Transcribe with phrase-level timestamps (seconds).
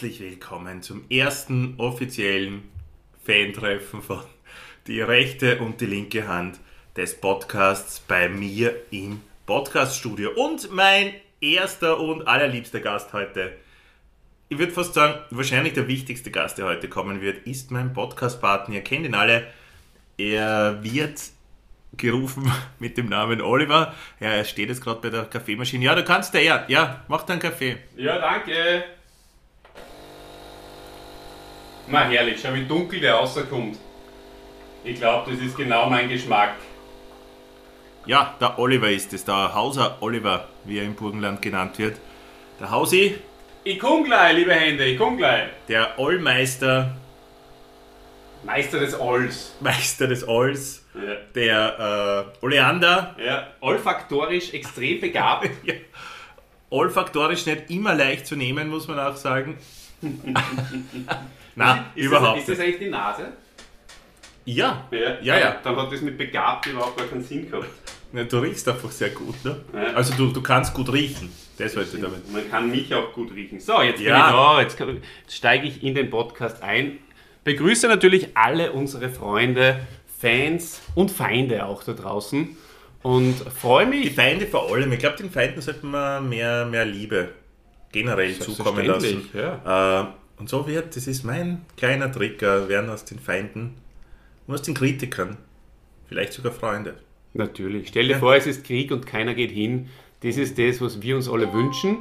[0.00, 2.62] herzlich willkommen zum ersten offiziellen
[3.22, 4.22] Fan-Treffen von
[4.86, 6.58] Die rechte und die linke Hand
[6.96, 10.30] des Podcasts bei mir im Podcaststudio.
[10.30, 13.52] Und mein erster und allerliebster Gast heute,
[14.48, 18.76] ich würde fast sagen, wahrscheinlich der wichtigste Gast, der heute kommen wird, ist mein Podcast-Partner.
[18.76, 19.48] Ihr kennt ihn alle.
[20.16, 21.20] Er wird
[21.98, 23.94] gerufen mit dem Namen Oliver.
[24.18, 25.84] Ja, er steht jetzt gerade bei der Kaffeemaschine.
[25.84, 27.76] Ja, du kannst ja, ja, mach deinen Kaffee.
[27.98, 28.82] Ja, danke.
[31.90, 33.76] Na herrlich, schau wie dunkel der rauskommt.
[34.84, 36.54] Ich glaube, das ist genau mein Geschmack.
[38.06, 41.98] Ja, der Oliver ist es, der Hauser Oliver, wie er im Burgenland genannt wird.
[42.58, 43.16] Der Hausi,
[43.64, 45.48] Ich komm gleich, liebe Hände, ich komm gleich.
[45.68, 46.94] der Ollmeister,
[48.42, 49.54] Meister des Olls.
[49.60, 51.14] Meister des Olls, Ja.
[51.34, 53.48] der äh, Oleander, ja.
[53.60, 55.50] Olfaktorisch extrem begabt.
[55.64, 55.74] ja,
[56.70, 59.58] olfaktorisch nicht immer leicht zu nehmen, muss man auch sagen.
[61.56, 63.28] Na, ist überhaupt Das, ist das eigentlich die Nase?
[64.44, 64.98] Ja, Ja.
[65.22, 65.56] Ja, ja.
[65.62, 67.66] Dann hat das mit begabt überhaupt gar keinen Sinn gehabt.
[68.12, 69.56] Ja, du riechst einfach sehr gut, ne?
[69.72, 69.92] Ja.
[69.94, 71.30] Also du, du kannst gut riechen.
[71.58, 72.32] Das wollte ich damit.
[72.32, 73.60] Man kann mich auch gut riechen.
[73.60, 74.26] So, jetzt bin Ja.
[74.28, 76.98] ich da, jetzt, kann- jetzt steige ich in den Podcast ein.
[77.44, 79.80] Begrüße natürlich alle unsere Freunde,
[80.20, 82.56] Fans und Feinde auch da draußen
[83.02, 84.14] und freue Die mich.
[84.14, 84.90] Feinde vor allem.
[84.92, 87.28] Ich glaube, den Feinden sollte man mehr, mehr Liebe
[87.92, 89.28] generell zukommen lassen.
[89.32, 93.74] Selbstverständlich, Äh, und so wird, das ist mein kleiner Trick, werden aus den Feinden
[94.46, 95.36] und aus den Kritikern
[96.08, 96.94] vielleicht sogar Freunde.
[97.34, 97.88] Natürlich.
[97.88, 98.18] Stell dir Ja.
[98.18, 99.88] vor, es ist Krieg und keiner geht hin.
[100.22, 101.98] Das ist das, was wir uns alle wünschen.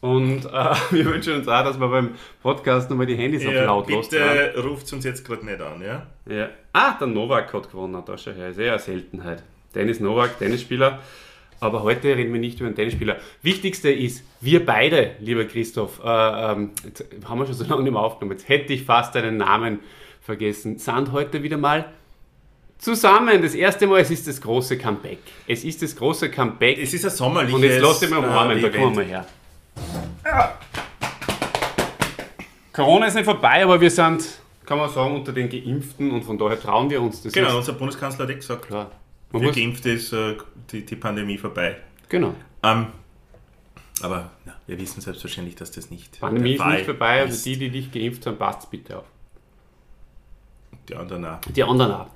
[0.00, 0.48] Und äh,
[0.90, 2.10] wir wünschen uns auch, dass wir beim
[2.42, 4.00] Podcast nochmal die Handys auf Ja, laut haben.
[4.00, 6.06] bitte ruft uns jetzt gerade nicht an, ja?
[6.26, 6.48] Ja.
[6.72, 8.48] Ah, der Novak hat gewonnen, da schau her.
[8.48, 9.42] Ist eh eine Seltenheit.
[9.74, 11.00] Dennis Novak, Tennisspieler.
[11.64, 13.16] Aber heute reden wir nicht über einen Tennisspieler.
[13.42, 17.92] Wichtigste ist, wir beide, lieber Christoph, äh, ähm, jetzt haben wir schon so lange nicht
[17.92, 19.80] mehr aufgenommen, jetzt hätte ich fast deinen Namen
[20.20, 21.86] vergessen, sind heute wieder mal
[22.78, 23.40] zusammen.
[23.40, 25.18] Das erste Mal, es ist das große Comeback.
[25.46, 26.78] Es ist das große Comeback.
[26.78, 29.26] Es ist ein sommerliches Und jetzt lass dich mal umarmen, äh, da kommen wir her.
[32.72, 34.24] Corona ist nicht vorbei, aber wir sind,
[34.66, 37.32] kann man sagen, unter den Geimpften und von daher trauen wir uns das.
[37.32, 38.90] Genau, unser Bundeskanzler hat eh gesagt, klar.
[39.42, 40.36] Man Geimpfte ist äh,
[40.70, 41.76] die, die Pandemie vorbei.
[42.08, 42.34] genau.
[42.62, 42.86] Ähm,
[44.02, 47.46] aber na, wir wissen selbstverständlich, dass das nicht Pandemie ist nicht vorbei, also ist.
[47.46, 49.04] die, die nicht geimpft sind, passt bitte auf.
[50.88, 51.40] Die anderen auch.
[51.40, 52.06] Die anderen auch.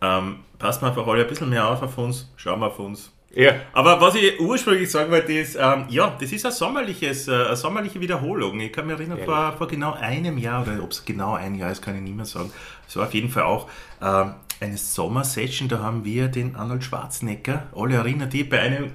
[0.00, 3.12] Ähm, passt mal einfach alle ein bisschen mehr auf auf uns, schauen wir auf uns.
[3.34, 3.52] Ja.
[3.72, 7.56] Aber was ich ursprünglich sagen wollte, ist, ähm, ja, das ist ein sommerliches, äh, eine
[7.56, 8.58] sommerliche Wiederholung.
[8.60, 11.70] Ich kann mich erinnern, vor, vor genau einem Jahr, oder ob es genau ein Jahr
[11.70, 12.52] ist, kann ich nicht mehr sagen.
[12.86, 13.68] Es war auf jeden Fall auch
[14.00, 18.92] ähm, eine Sommersession, da haben wir den Arnold Schwarzenegger, alle erinnern die, bei einem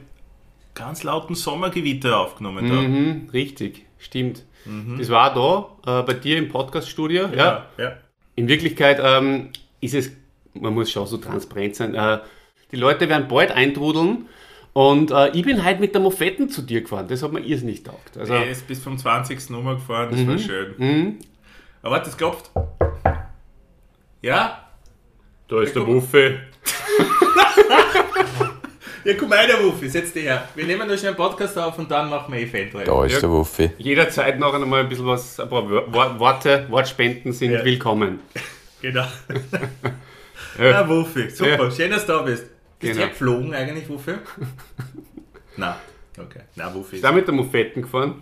[0.75, 2.67] ganz lauten Sommergewitter aufgenommen.
[2.67, 2.75] Da.
[2.75, 4.43] Mhm, richtig, stimmt.
[4.97, 5.33] Das war
[5.83, 7.27] da, äh, bei dir im Podcaststudio.
[7.27, 7.35] Ja.
[7.35, 7.97] ja, ja.
[8.35, 9.49] In Wirklichkeit ähm,
[9.81, 10.11] ist es,
[10.53, 12.19] man muss schon so transparent sein, äh,
[12.71, 14.27] die Leute werden bald eintrudeln
[14.71, 17.07] und äh, ich bin halt mit der Mofetten zu dir gefahren.
[17.07, 18.17] Das hat mir irrs nicht taugt.
[18.17, 19.49] Also, Er ist bis vom 20.
[19.49, 20.73] Nummer gefahren, das war schön.
[20.77, 21.19] mhm.
[21.81, 22.49] Aber warte, es klopft.
[24.21, 24.62] Ja?
[25.47, 25.95] Da ist der guck.
[25.95, 26.39] Wuffe.
[29.05, 30.47] Ja, komm rein, der Wuffi, setz dich her.
[30.55, 32.85] Wir nehmen nur schnell einen Podcast auf und dann machen wir Event rein.
[32.85, 33.19] Da ist Ja.
[33.19, 33.69] der Wuffi.
[33.77, 37.65] Jederzeit noch einmal ein bisschen was, ein paar Wor- Worte, Wortspenden sind Ja.
[37.65, 38.19] willkommen.
[38.81, 39.05] Genau.
[40.59, 40.71] Ja.
[40.83, 41.71] Na, Wuffi, super, Ja.
[41.71, 42.45] schön, dass du da bist.
[42.79, 43.05] Bist Genau.
[43.05, 44.13] du geflogen eigentlich, Wuffi?
[45.57, 45.77] Na,
[46.17, 46.41] okay.
[46.55, 46.95] Na, Wuffi.
[46.97, 48.21] Ist auch mit der Mofetten gefahren.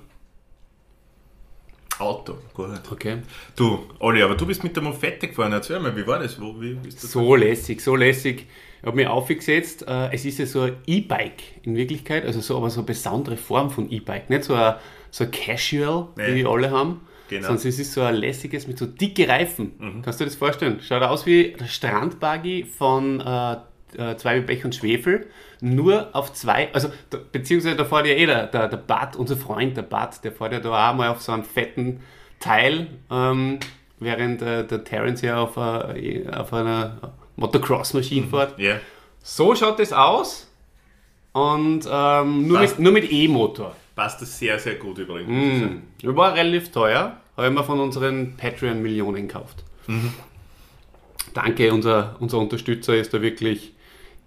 [2.01, 2.69] Auto, gut.
[2.92, 3.18] Okay.
[3.56, 5.53] Du, Olli, aber du bist mit der Mofette gefahren.
[5.53, 6.39] Erzähl mal, wie war das?
[6.42, 8.48] Wo, wie bist du So lässig, so lässig.
[8.81, 9.88] Ich habe mich aufgesetzt.
[9.88, 13.38] Äh, es ist ja so ein E-Bike in Wirklichkeit, also so, aber so eine besondere
[13.38, 14.30] Form von E-Bike.
[14.30, 14.75] Nicht so ein,
[15.12, 16.27] so ein Casual, Nee.
[16.27, 17.53] wie wir alle haben, Genau.
[17.53, 20.01] es ist so ein lässiges mit so dicke Reifen.
[20.03, 20.80] Kannst du dir das vorstellen?
[20.81, 23.53] Schaut aus wie der Strandbuggy von äh,
[23.98, 25.27] äh, Zwei mit Pech und Schwefel,
[25.61, 29.37] nur auf zwei, also da, beziehungsweise da fährt ja eh der, der, der Bart, unser
[29.37, 32.01] Freund, der Bart, der fährt ja da auch mal auf so einem fetten
[32.39, 33.59] Teil, ähm,
[33.99, 38.59] während äh, der Terence ja auf, äh, auf einer Motocross-Maschine fährt.
[38.59, 38.79] Ja.
[39.21, 40.51] So schaut es aus
[41.31, 42.79] und ähm, nur, Passt.
[42.79, 43.75] mit, nur mit E-Motor.
[43.95, 45.29] Passt das sehr, sehr gut übrigens.
[46.01, 46.15] Mhm.
[46.15, 49.63] War relativ teuer, habe ich mir von unseren Patreon-Millionen gekauft.
[51.33, 53.73] Danke, unser, unser Unterstützer ist da wirklich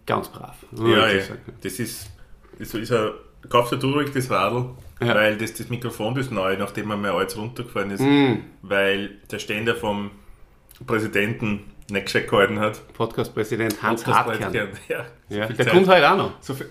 [0.06, 0.56] ganz brav.
[0.72, 1.20] Ja, ja.
[1.20, 1.40] sagen.
[1.62, 2.10] Das ist,
[2.58, 3.10] das ist ein
[3.50, 4.70] kaufst du ruhig das Radl,
[5.00, 5.14] Ja.
[5.14, 8.36] weil das, das Mikrofon ist neu, nachdem man mal alles runtergefallen ist, Mm.
[8.62, 10.10] weil der Ständer vom
[10.86, 11.60] Präsidenten
[11.90, 12.80] nicht gescheit gehalten hat.
[12.94, 14.38] Podcast-Präsident Hans Das Hartkern.
[14.52, 15.68] Präsident, Ja, so Ja, der Zeit.
[15.74, 16.32] kommt heute auch noch.
[16.40, 16.70] So viel,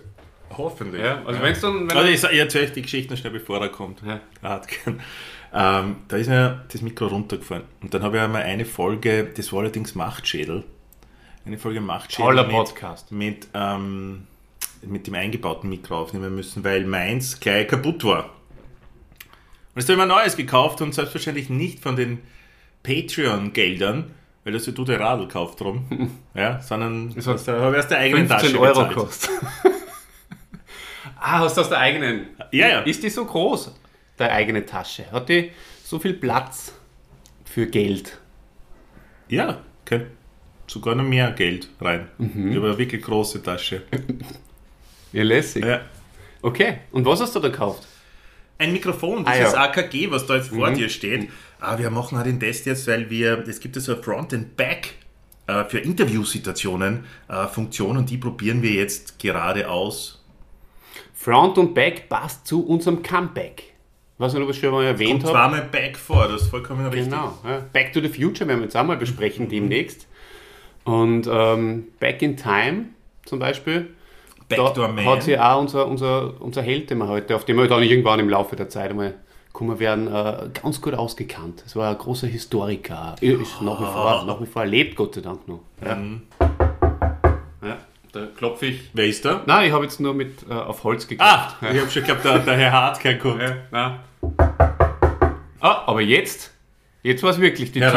[0.57, 1.03] hoffentlich.
[1.03, 3.19] Ja, also wenn's dann- wenn also er- ich, sag- ich erzähle euch die Geschichte noch
[3.19, 4.01] schnell, bevor er kommt.
[4.05, 4.19] Ja.
[4.41, 4.99] Der Hartkern.
[5.55, 7.63] Ähm, da ist mir das Mikro runtergefallen.
[7.81, 10.63] Und dann habe ich einmal eine Folge, das war allerdings Machtschädel.
[11.45, 13.11] Eine Folge Machtschädel Toller mit, Podcast.
[13.11, 14.27] mit, ähm,
[14.81, 18.25] mit dem eingebauten Mikro aufnehmen müssen, weil meins gleich kaputt war.
[18.25, 22.19] Und jetzt habe ich mir ein neues gekauft und selbstverständlich nicht von den
[22.83, 24.13] Patreon-Geldern,
[24.45, 27.75] weil das ja du der Radl kauft drum, ja, sondern Das hat aus der, habe
[27.75, 28.93] ich aus der eigenen 15 Tasche Euro bezahlt.
[28.93, 29.29] kostet.
[31.19, 32.27] ah, hast du aus der eigenen?
[32.51, 32.79] Ja, ja.
[32.81, 33.75] Ist die so groß,
[34.15, 35.11] deine eigene Tasche?
[35.11, 35.51] Hat die
[35.83, 36.73] so viel Platz
[37.43, 38.17] für Geld?
[39.27, 40.07] Ja, könnte
[40.67, 42.07] sogar noch mehr Geld rein.
[42.17, 42.51] Mhm.
[42.51, 43.83] Ich habe eine wirklich große Tasche.
[45.11, 45.63] Ja, lässig.
[45.65, 45.81] Ja.
[46.41, 47.87] Okay, und was hast du da gekauft?
[48.57, 49.63] Ein Mikrofon, Ah, dieses ja.
[49.63, 50.75] AKG, was da jetzt vor Mhm.
[50.75, 51.29] dir steht.
[51.59, 54.33] Ah, wir machen auch den Test jetzt, weil wir, es gibt ja so eine Front
[54.33, 54.93] and Back
[55.47, 60.23] äh, für Interviewsituationen äh, Funktion und die probieren wir jetzt gerade aus.
[61.13, 63.63] Front und Back passt zu unserem Comeback.
[64.17, 65.51] weiß nicht, ob ich es schon mal erwähnt Kommt habe.
[65.53, 67.05] zweimal Back vor, das ist vollkommen richtig.
[67.05, 67.37] Genau.
[67.45, 67.59] Ja.
[67.71, 70.07] Back to the Future werden wir jetzt auch mal besprechen demnächst.
[70.85, 72.85] Und ähm, Back in Time
[73.25, 73.89] zum Beispiel.
[74.49, 75.05] Backdoor Man.
[75.05, 78.19] hat sich auch unser, unser, unser Held, den wir heute, auf den wir dann irgendwann
[78.19, 79.15] im Laufe der Zeit einmal
[79.53, 81.63] kommen werden, äh, ganz gut ausgekannt.
[81.65, 83.15] Es war ein großer Historiker.
[83.21, 85.61] Er Ist nach wie vor, nach wie vor lebt, Gott sei Dank noch.
[85.81, 85.97] Ja,
[87.61, 87.77] ja
[88.11, 88.89] da klopfe ich.
[88.93, 89.43] Wer ist da?
[89.45, 91.33] Nein, ich habe jetzt nur mit äh, auf Holz geklopft.
[91.33, 93.41] Ah, ich habe schon geglaubt, der, der Herr Hartkein kommt.
[93.71, 93.99] Ja.
[95.59, 96.51] Ah, aber jetzt,
[97.03, 97.93] jetzt war es wirklich die Tür.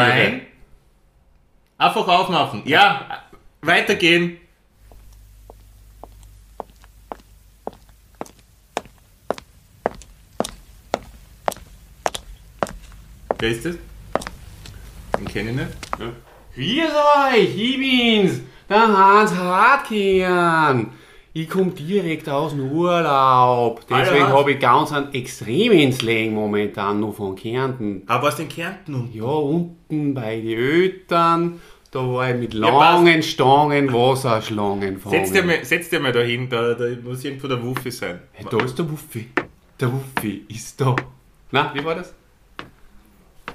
[1.77, 2.63] Einfach aufmachen.
[2.65, 3.23] Ja,
[3.61, 4.37] weitergehen.
[13.39, 13.75] Wer ist das?
[15.19, 15.69] Den kenne ich nicht.
[15.99, 16.11] Ja.
[16.55, 20.96] Grüß euch, ich bin's, der Hans Hartkern.
[21.39, 23.85] Ich komme direkt aus dem Urlaub.
[23.87, 28.01] Deswegen habe ich ganz einen extremen Slang momentan noch von Kärnten.
[28.07, 31.61] Aber aus den Kärnten Ja, unten bei den Ötern,
[31.91, 35.25] da war ich mit Ja, langen Stangen Wasserschlangen fangen.
[35.25, 38.19] Setz dir mal, setz dir mal da hin, da, da muss irgendwo der Wuffi sein.
[38.31, 39.27] Hey, da ist der Wuffi.
[39.79, 40.95] Der Wuffi ist da.
[41.51, 42.15] Na, wie war das?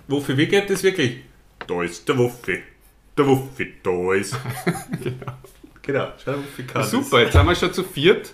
[0.06, 1.16] Wuffi, wie geht das wirklich?
[1.66, 2.62] Da ist der Wuffi.
[3.18, 4.36] Der Wuffi, da ist.
[5.02, 5.32] genau.
[5.82, 8.32] Genau, schau, der Wuffi kann Super, jetzt sind wir schon zu viert.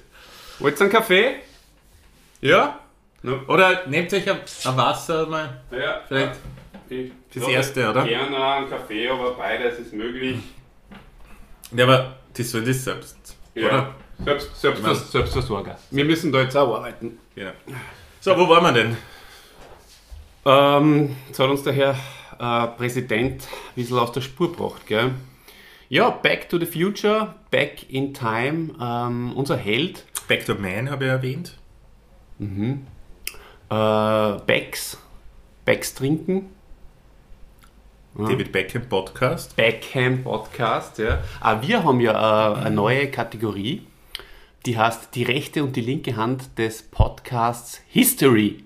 [0.58, 1.36] Wollt ihr einen Kaffee?
[2.40, 2.80] Ja?
[3.22, 3.48] das.
[3.48, 5.62] Oder nehmt euch ein, ein Wasser mal.
[5.70, 6.40] Ja, Vielleicht
[7.34, 8.04] das erste, oder?
[8.04, 10.38] Gerne einen Kaffee, aber beides ist möglich.
[11.72, 13.36] Ja, aber das soll das selbst.
[13.54, 13.94] Oder?
[14.24, 15.78] Selbst, selbst, Selbstversorger.
[15.90, 17.18] Wir müssen da jetzt auch arbeiten.
[17.34, 17.52] Genau.
[18.20, 18.96] So, wo waren wir denn?
[20.44, 21.96] Ähm, jetzt hat uns der Herr
[22.38, 25.12] äh, Präsident ein bisschen aus der Spur gebracht, gell?
[25.90, 31.06] Ja, Back to the Future, Back in Time, ähm, unser Held, Back to Man habe
[31.06, 31.56] ich erwähnt.
[33.70, 34.98] äh, Becks,
[35.64, 36.50] Becks trinken,
[38.16, 39.56] David Beckham Podcast.
[39.56, 41.22] Beckham Podcast, ja.
[41.40, 43.86] Ah, wir haben ja äh, eine neue Kategorie,
[44.66, 48.64] die heißt die rechte und die linke Hand des Podcasts History.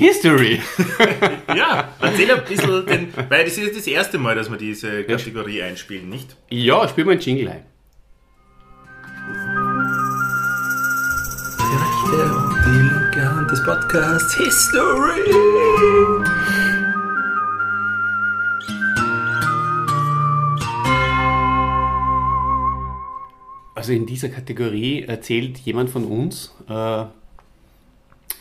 [0.00, 0.60] History!
[1.54, 5.02] Ja, erzähl ein bisschen, den, weil das ist jetzt das erste Mal, dass wir diese
[5.04, 6.36] Kategorie einspielen, nicht?
[6.48, 7.64] Ja, spiel mal einen Jingle ein.
[11.58, 15.20] Die rechte und die linke Hand des Podcasts History.
[23.74, 27.04] Also in dieser Kategorie erzählt jemand von uns, äh,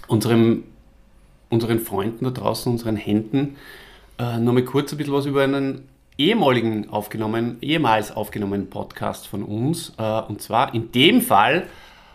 [0.08, 0.64] unserem,
[1.50, 3.56] unseren Freunden da draußen, unseren Händen,
[4.18, 5.88] äh, nochmal kurz ein bisschen was über einen
[6.18, 9.94] ehemaligen aufgenommen, ehemals aufgenommenen Podcast von uns.
[9.98, 11.68] Äh, und zwar in dem Fall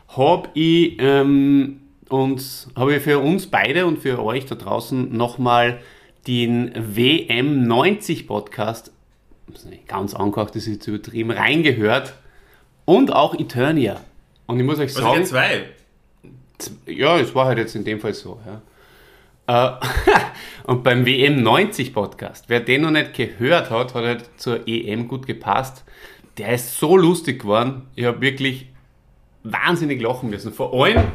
[0.09, 5.81] habe ich ähm, uns, habe ich für uns beide und für euch da draußen nochmal
[6.27, 8.93] den WM90 Podcast,
[9.87, 12.15] ganz angehaucht, das ist jetzt übertrieben, reingehört
[12.85, 14.01] und auch Eternia.
[14.47, 15.65] Und ich muss euch sagen, jetzt zwei.
[16.87, 18.39] ja, es war halt jetzt in dem Fall so.
[18.47, 18.61] Ja.
[19.47, 19.71] Äh,
[20.65, 25.27] und beim WM90 Podcast, wer den noch nicht gehört hat, hat halt zur EM gut
[25.27, 25.85] gepasst.
[26.39, 27.87] Der ist so lustig geworden.
[27.95, 28.69] Ich habe wirklich
[29.43, 30.53] wahnsinnig lachen müssen.
[30.53, 31.13] Vor allem,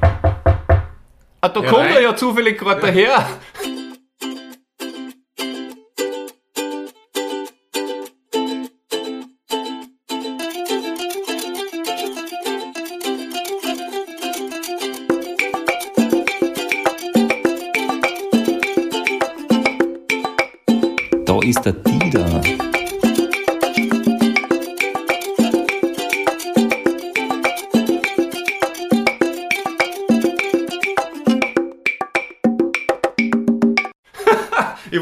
[1.42, 3.26] ah, da Ja, kommt er ja zufällig gerade daher.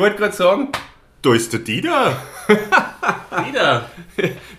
[0.08, 0.70] Wollte gerade sagen,
[1.22, 2.16] Da ist der Dieter.
[3.46, 3.86] Dieter.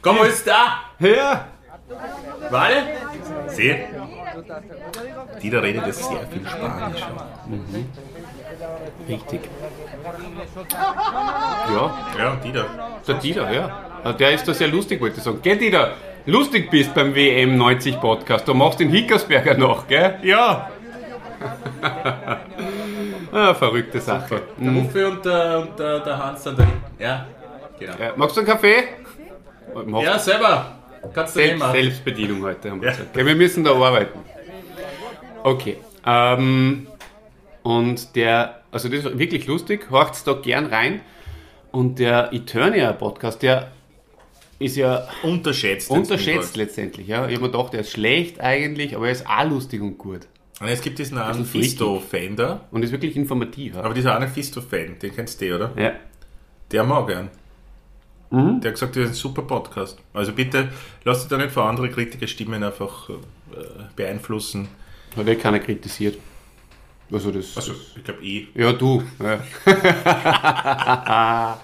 [0.02, 0.80] Komm, wo ist da?
[0.98, 1.46] ja,
[2.50, 2.76] Warte.
[3.48, 3.76] Sieh.
[5.42, 7.02] Dieter redet jetzt sehr viel Spanisch.
[9.08, 9.40] richtig.
[10.72, 12.66] Ja, Ja, Dieter.
[13.06, 14.12] der Dieter, ja.
[14.12, 15.40] Der ist da sehr lustig, wollte ich sagen.
[15.42, 15.92] Gell, Dieter?
[16.26, 18.46] Lustig bist beim WM 90 Podcast.
[18.46, 20.18] Du machst den Hickersberger noch, gell?
[20.22, 20.70] Ja.
[23.38, 24.42] Ah, verrückte Sache.
[24.58, 26.66] Der Muffe und der, und der, der Hans sind da.
[26.98, 27.26] Ja,
[27.78, 27.92] genau.
[28.00, 28.82] Ja, magst du einen Kaffee?
[29.86, 30.76] Mach Ja, selber.
[31.14, 31.72] Kannst du Selbst, nehmen.
[31.72, 32.96] Selbstbedienung heute, haben wir Ja.
[32.96, 33.14] gesagt.
[33.14, 34.18] Gell, wir müssen da arbeiten.
[35.44, 35.76] Okay.
[36.04, 36.88] Ähm,
[37.62, 41.00] und der, also das ist wirklich lustig, horcht da gern rein.
[41.70, 43.70] Und der Eternia Podcast, der
[44.58, 45.90] ist ja Unterschätzt.
[45.90, 47.06] unterschätzt letztendlich.
[47.06, 47.26] Ja.
[47.28, 50.22] Ich habe mir gedacht, der ist schlecht eigentlich, aber er ist auch lustig und gut.
[50.60, 51.64] Und es gibt diesen einen freaky.
[51.64, 52.62] Fisto-Fan da.
[52.70, 53.74] Und ist wirklich informativ.
[53.76, 53.82] Ja.
[53.82, 55.72] Aber dieser eine Fisto-Fan, den kennst du, oder?
[55.76, 55.92] ja.
[56.70, 57.30] Der mag gern.
[58.30, 58.60] Mhm.
[58.60, 59.98] Der hat gesagt, das ist ein super Podcast.
[60.12, 60.68] Also bitte,
[61.04, 63.14] lass dich da nicht von anderen Kritikerstimmen einfach äh,
[63.96, 64.68] beeinflussen.
[65.16, 66.18] Hat eh keiner kritisiert.
[67.10, 67.56] Also das.
[67.56, 68.46] Also, ich glaube eh.
[68.54, 69.02] Ja, du.
[69.20, 69.40] Ja.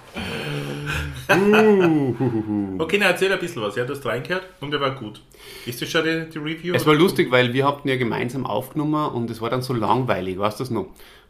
[2.77, 3.75] Okay, na erzähl ein bisschen was.
[3.75, 5.21] Ja, du hast reingehört und der war gut.
[5.65, 6.75] Ist das schon die, die Review?
[6.75, 10.37] Es war lustig, weil wir hatten ja gemeinsam aufgenommen und es war dann so langweilig,
[10.37, 10.87] weißt du das noch?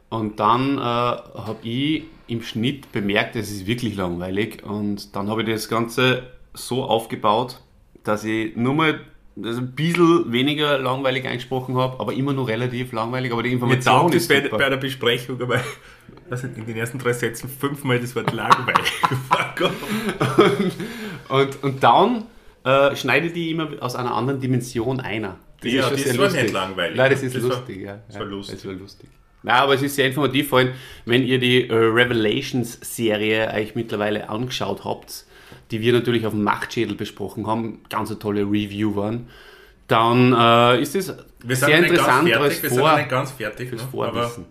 [0.10, 5.44] Und dann äh, habe ich im Schnitt bemerkt, es ist wirklich langweilig und dann habe
[5.44, 7.60] ich das Ganze so aufgebaut,
[8.04, 9.00] dass ich nur mal
[9.36, 14.12] das ein bisschen weniger langweilig eingesprochen habe, aber immer noch relativ langweilig, aber die Information
[14.14, 14.58] ist bei, super.
[14.58, 15.62] bei der Besprechung, aber
[16.30, 18.92] also in den ersten drei Sätzen fünfmal das Wort langweilig
[19.30, 20.72] vorkommen.
[21.30, 22.24] Und, und dann
[22.64, 25.38] äh, schneide die immer aus einer anderen Dimension einer.
[25.62, 26.98] Das Ja, schon das sehr war nicht langweilig.
[26.98, 28.00] Nein, das ist Das war- lustig, ja.
[28.08, 28.56] das war lustig.
[28.58, 29.10] Das war lustig.
[29.44, 30.72] Nein, aber es ist sehr informativ, vor allem,
[31.06, 35.26] wenn ihr die äh, Revelations-Serie euch mittlerweile angeschaut habt,
[35.72, 39.28] die wir natürlich auf dem Machtschädel besprochen haben, ganz eine tolle Review waren,
[39.88, 41.14] dann äh, ist es
[41.48, 43.70] sehr interessant fertig, als wir Vor sind nicht ganz fertig.
[43.70, 43.88] fürs ne?
[43.92, 44.46] Vorwissen.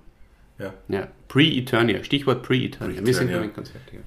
[0.59, 3.05] Aber, ja, Ja, Pre-Eternia, Stichwort Pre-Eternia.
[3.05, 4.01] Wir sind noch nicht ganz fertig.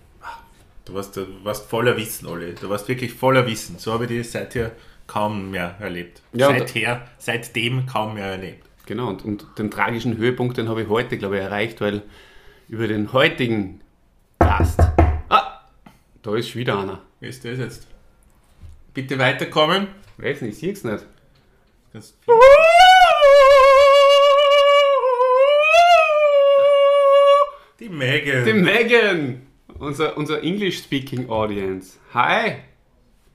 [0.86, 2.56] du, warst, du warst voller Wissen, Olli.
[2.60, 3.77] Du warst wirklich voller Wissen.
[3.77, 4.72] So habe ich die seither
[5.06, 6.22] kaum mehr erlebt.
[6.34, 8.63] Ja, Seither, seitdem kaum mehr erlebt.
[8.86, 12.04] Genau, und, und den tragischen Höhepunkt, den habe ich heute, glaube ich, erreicht, weil
[12.70, 13.82] über den heutigen
[14.39, 14.80] Gast.
[16.27, 17.01] Da ist schon wieder einer.
[17.22, 17.88] Wie ist das jetzt?
[18.93, 19.88] Bitte weiterkommen.
[20.17, 21.05] Weiß nicht, ich sehe es nicht.
[27.79, 28.43] Die Megan.
[28.43, 29.48] Die Megan!
[29.79, 31.98] Unser, unser English-speaking Audience.
[32.13, 32.57] Hi!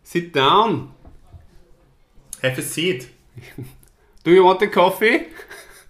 [0.02, 0.90] Sit down!
[2.42, 3.08] Have a seat.
[4.22, 5.28] Do you want a coffee?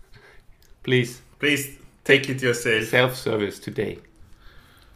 [0.84, 2.84] Please, Please take it yourself.
[2.84, 3.98] self-service today.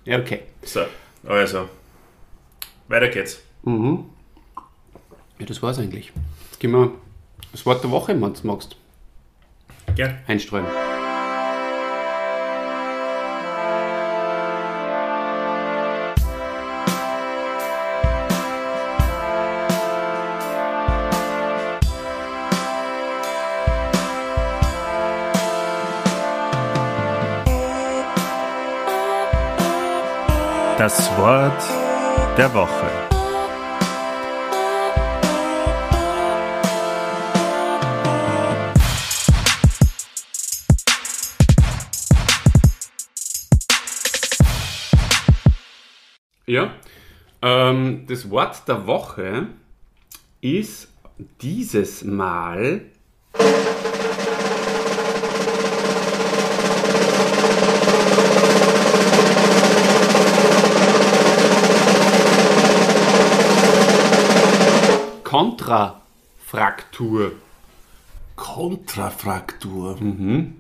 [0.07, 0.45] Okay.
[0.63, 0.87] So,
[1.29, 1.69] also.
[2.89, 3.43] Weiter geht's.
[3.65, 6.13] Ja, das war's eigentlich.
[6.51, 6.93] Jetzt gehen wir
[7.53, 8.77] das Wort der Woche, wenn du magst,
[9.95, 10.19] Gern.
[10.27, 10.67] einstreuen.
[30.79, 31.86] Das Wort
[32.37, 32.91] der Woche.
[46.45, 46.75] Ja,
[47.41, 49.47] ähm, das Wort der Woche
[50.43, 50.93] ist
[51.41, 52.83] dieses Mal
[66.97, 67.33] Kontrafraktur.
[68.37, 69.97] Kontrafraktur.
[70.01, 70.55] Mhm.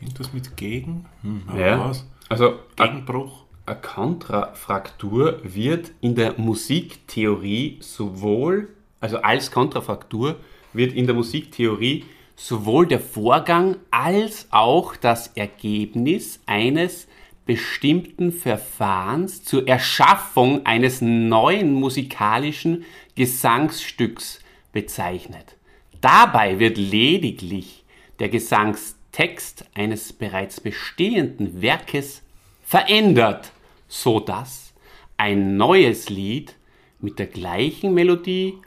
[0.00, 1.06] Irgendwas mit Gegen?
[1.22, 1.88] Hm, Ja.
[1.88, 2.06] was?
[2.28, 3.44] Also Gegenbruch?
[3.66, 8.68] eine Kontrafraktur wird in der Musiktheorie sowohl,
[9.00, 10.36] also als Kontrafraktur
[10.74, 12.04] wird in der Musiktheorie
[12.36, 17.08] sowohl der Vorgang als auch das Ergebnis eines
[17.46, 24.40] bestimmten Verfahrens zur Erschaffung eines neuen musikalischen Gesangsstücks
[24.74, 25.56] bezeichnet.
[26.02, 27.84] Dabei wird lediglich
[28.18, 32.20] der Gesangstext eines bereits bestehenden Werkes
[32.62, 33.52] verändert,
[33.88, 34.74] so dass
[35.16, 36.56] ein neues Lied
[37.00, 38.58] mit der gleichen Melodie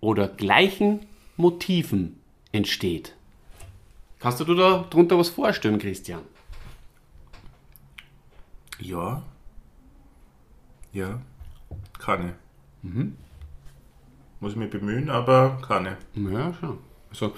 [0.00, 2.20] oder gleichen Motiven
[2.52, 3.14] entsteht.
[4.18, 6.22] Kannst du dir da drunter was vorstellen, Christian?
[8.78, 9.22] Ja.
[10.92, 11.20] Ja.
[11.98, 12.34] Kann ich.
[14.42, 16.32] Muss ich mich bemühen, aber kann ich.
[16.32, 16.78] Ja, schon.
[17.10, 17.32] Also,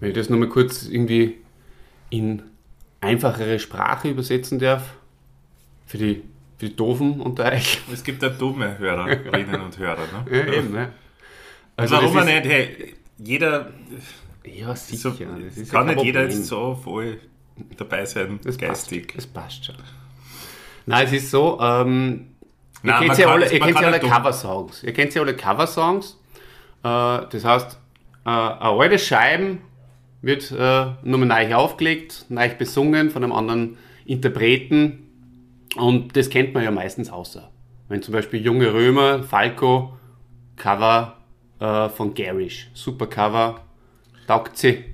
[0.00, 1.36] wenn ich das nochmal kurz irgendwie
[2.08, 2.42] in
[3.02, 4.94] einfachere Sprache übersetzen darf,
[5.84, 6.22] für die,
[6.56, 7.82] für die Doofen unter euch.
[7.92, 9.98] Es gibt ja dumme Hörerinnen und Hörer.
[9.98, 10.38] Ne?
[10.38, 10.92] Ja, eben, ne?
[11.76, 12.44] Also Warum das auch nicht?
[12.46, 13.70] Hey, jeder,
[14.44, 15.26] Ja, so, sicher.
[15.54, 17.20] ist kann ja nicht jeder jetzt so voll
[17.76, 19.08] dabei sein, Das geistig.
[19.08, 19.74] Passt, das passt schon.
[20.86, 22.28] Nein, es ist so, ähm,
[22.82, 24.82] ihr Nein, kennt ja alle, ihr kennt ja alle Coversongs.
[24.82, 26.18] Ihr kennt ja alle Coversongs.
[26.82, 27.78] Äh, das heißt,
[28.24, 29.62] äh, eine alte Scheiben
[30.22, 35.04] wird äh, nur neu aufgelegt, neu besungen von einem anderen Interpreten.
[35.76, 37.50] Und das kennt man ja meistens außer.
[37.88, 39.96] Wenn zum Beispiel Junge Römer, Falco,
[40.56, 41.16] Cover
[41.60, 42.70] äh, von Garish.
[42.74, 43.60] Super Cover.
[44.26, 44.84] Taugt sie.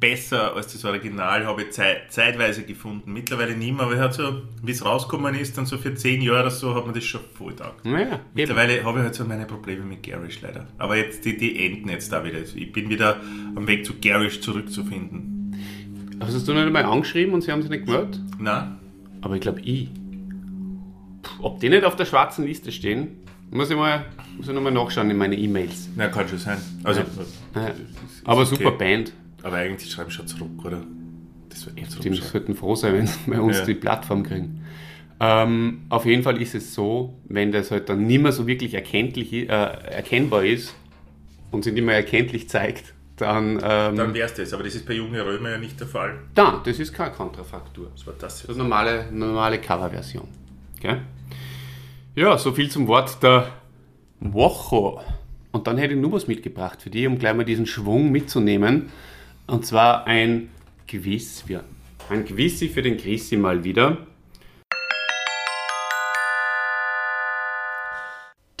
[0.00, 3.12] Besser als das Original habe ich zei zeitweise gefunden.
[3.12, 6.22] Mittlerweile nicht mehr, aber ich halt so, wie es rausgekommen ist, dann so für zehn
[6.22, 7.84] Jahre oder so, hat man das schon voll taugt.
[7.84, 8.20] Ja.
[8.32, 10.68] Mittlerweile habe ich halt so meine Probleme mit Garish leider.
[10.78, 12.38] Aber jetzt, die, die enden jetzt da wieder.
[12.40, 13.20] Ich bin wieder
[13.56, 15.56] am Weg zu Garish zurückzufinden.
[16.20, 18.20] Hast du nicht einmal angeschrieben und sie haben sich nicht gemeldet?
[18.38, 18.78] Na?
[19.20, 19.88] Aber ich glaube, ich.
[21.40, 23.08] Ob die nicht auf der schwarzen Liste stehen,
[23.50, 24.04] muss ich mal,
[24.36, 25.88] muss ich noch mal nachschauen in meine E-Mails.
[25.96, 26.58] Na, kann schon sein.
[26.84, 27.00] Also,
[27.54, 27.74] Ja.
[28.24, 28.50] Aber okay.
[28.56, 29.12] super Band.
[29.42, 30.82] Aber eigentlich schreiben schon zurück, oder?
[31.48, 32.30] Das wird nicht Die zurückschreiben.
[32.30, 33.64] sollten froh sein, wenn sie bei uns Ja.
[33.64, 34.62] die Plattform kriegen.
[35.20, 38.74] Ähm, auf jeden Fall ist es so, wenn das halt dann nicht mehr so wirklich
[38.74, 40.74] erkenntlich, äh, erkennbar ist
[41.50, 44.52] und sich nicht mehr erkenntlich zeigt, dann, ähm, Dann wäre es das.
[44.52, 46.18] Aber das ist bei Junge Römer ja nicht der Fall.
[46.36, 47.90] da, das ist keine Kontrafaktur.
[47.92, 48.50] Was war das Das jetzt?
[48.50, 50.28] ist eine normale, normale Coverversion.
[50.78, 50.98] Okay?
[52.14, 53.48] Ja, so viel zum Wort der
[54.20, 54.98] Woche.
[55.50, 58.90] Und dann hätte ich nur was mitgebracht für dich, um gleich mal diesen Schwung mitzunehmen.
[59.48, 60.50] Und zwar ein
[60.86, 61.42] Quiz.
[61.48, 61.64] Ja,
[62.10, 63.96] ein Quiz für den Chrissy mal wieder.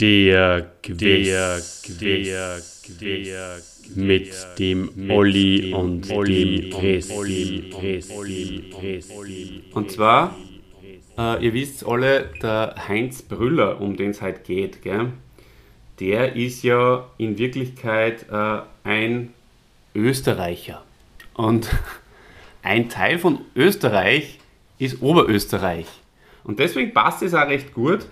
[0.00, 7.74] Der Quiz, der Quiz, mit dem Olli und dem Christi.
[9.74, 10.34] Und zwar,
[11.18, 15.12] äh, ihr wisst alle, der Heinz Brüller, um den es heute geht, gell?
[16.00, 19.34] der ist ja in Wirklichkeit äh, ein
[19.98, 20.82] Österreicher.
[21.34, 21.68] Und
[22.62, 24.38] ein Teil von Österreich
[24.78, 25.86] ist Oberösterreich.
[26.44, 28.06] Und deswegen passt es auch recht gut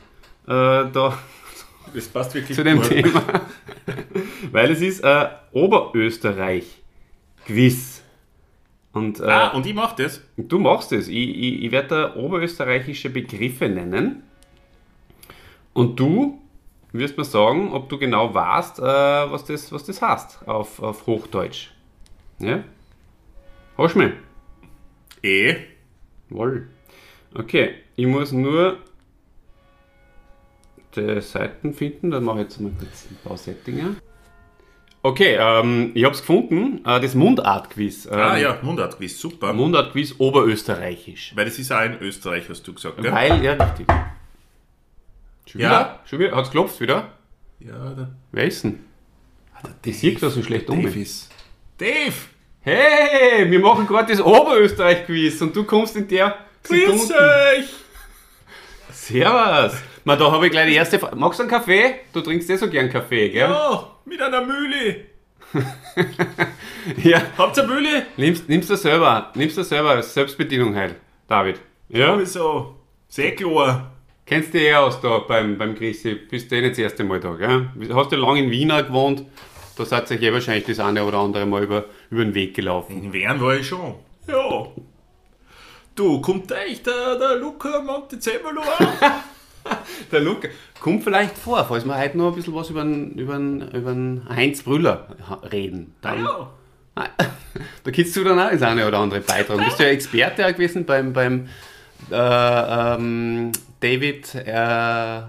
[0.47, 1.17] äh, da
[1.95, 2.89] Das passt wirklich zu dem gut.
[2.89, 3.23] Thema,
[4.51, 8.03] weil es ist äh, Oberösterreich-Quiz.
[8.93, 10.21] Und, äh, Ah, und ich mache das.
[10.37, 11.07] Du machst es.
[11.09, 14.25] Ich, ich, ich werde da oberösterreichische Begriffe nennen.
[15.75, 16.41] Und du
[16.93, 21.07] wirst mir sagen, ob du genau weißt, äh, was, das, was das heißt auf, auf
[21.07, 21.69] Hochdeutsch.
[22.39, 22.65] Ja?
[23.79, 24.13] Hast du mich?
[25.23, 25.57] Eh.
[26.29, 26.69] Wohl.
[27.35, 28.79] Okay, ich muss nur
[30.95, 33.97] die Seiten finden, dann mache ich jetzt mal kurz ein paar Settinger.
[35.03, 38.07] Okay, ähm, ich habe es gefunden, äh, das Mundart-Quiz.
[38.07, 39.53] Ähm, Ah ja, Mundartquiz, super.
[39.53, 41.33] Mundart-Quiz Oberösterreichisch.
[41.37, 43.13] Weil das ist auch in Österreich, hast du gesagt, gell?
[43.13, 43.87] Weil, ja, richtig.
[45.47, 45.69] Schon Ja.
[45.71, 46.01] wieder?
[46.07, 46.35] Schon wieder?
[46.37, 47.13] Hat's klopft wieder?
[47.61, 48.81] Ja, der, Wer ist denn?
[49.63, 50.83] der Die sieht da so schlecht um.
[50.83, 51.31] Dave ist.
[51.79, 52.15] Dave!
[52.63, 57.67] Hey, wir machen gerade das Oberösterreich-Quiz und du kommst in der Grüß euch!
[58.91, 59.75] Servus.
[60.07, 61.17] Na, da habe ich gleich die erste Frage.
[61.17, 61.97] Magst du einen Kaffee?
[62.15, 63.55] Du trinkst eh so gern Kaffee, gell?
[63.55, 65.05] Oh, mit einer Mühle!
[67.03, 67.21] Ja.
[67.37, 68.07] Habt ihr Mühle?
[68.17, 70.95] Nimmst, nimmst du selber, nimmst du selber als Selbstbedienung halt,
[71.27, 71.61] David.
[71.89, 72.17] Ja?
[72.17, 72.77] Wieso?
[73.09, 73.93] Sehr klar.
[74.25, 77.19] Kennst du eh aus da beim, beim Chrissy, bist du eh nicht das erste Mal
[77.19, 77.69] da, gell?
[77.93, 79.25] Hast du lange in Wien auch gewohnt?
[79.77, 83.03] Da seid ihr eh wahrscheinlich das eine oder andere Mal über, über den Weg gelaufen.
[83.03, 83.95] In Wern war ich schon.
[84.27, 84.67] Ja.
[85.95, 88.89] Du, kommt euch der, der Luca Montezemolo an?
[90.13, 90.47] Der Luca,
[90.81, 93.93] kommt vielleicht vor, falls wir heute noch ein bisschen was über den, über den, über
[93.93, 95.09] den Heinz Brüller
[95.51, 95.97] reden.
[96.03, 96.51] Dann, ja.
[97.83, 99.61] Da kannst du dann auch das eine oder andere beitragen.
[99.61, 101.49] Du bist ja Experte auch gewesen beim, beim
[102.11, 102.15] äh,
[102.95, 105.23] ähm, David äh,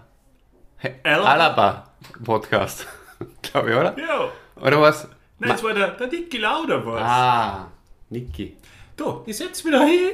[1.04, 1.92] Alaba
[2.24, 2.88] Podcast,
[3.42, 3.98] glaube ich, oder?
[3.98, 4.32] Ja.
[4.62, 5.08] Oder was?
[5.40, 7.02] Nein, es war der, der Dicke Lauder was.
[7.02, 7.68] Ah,
[8.10, 8.58] Niki.
[8.96, 10.12] Du, ich setz wieder hin.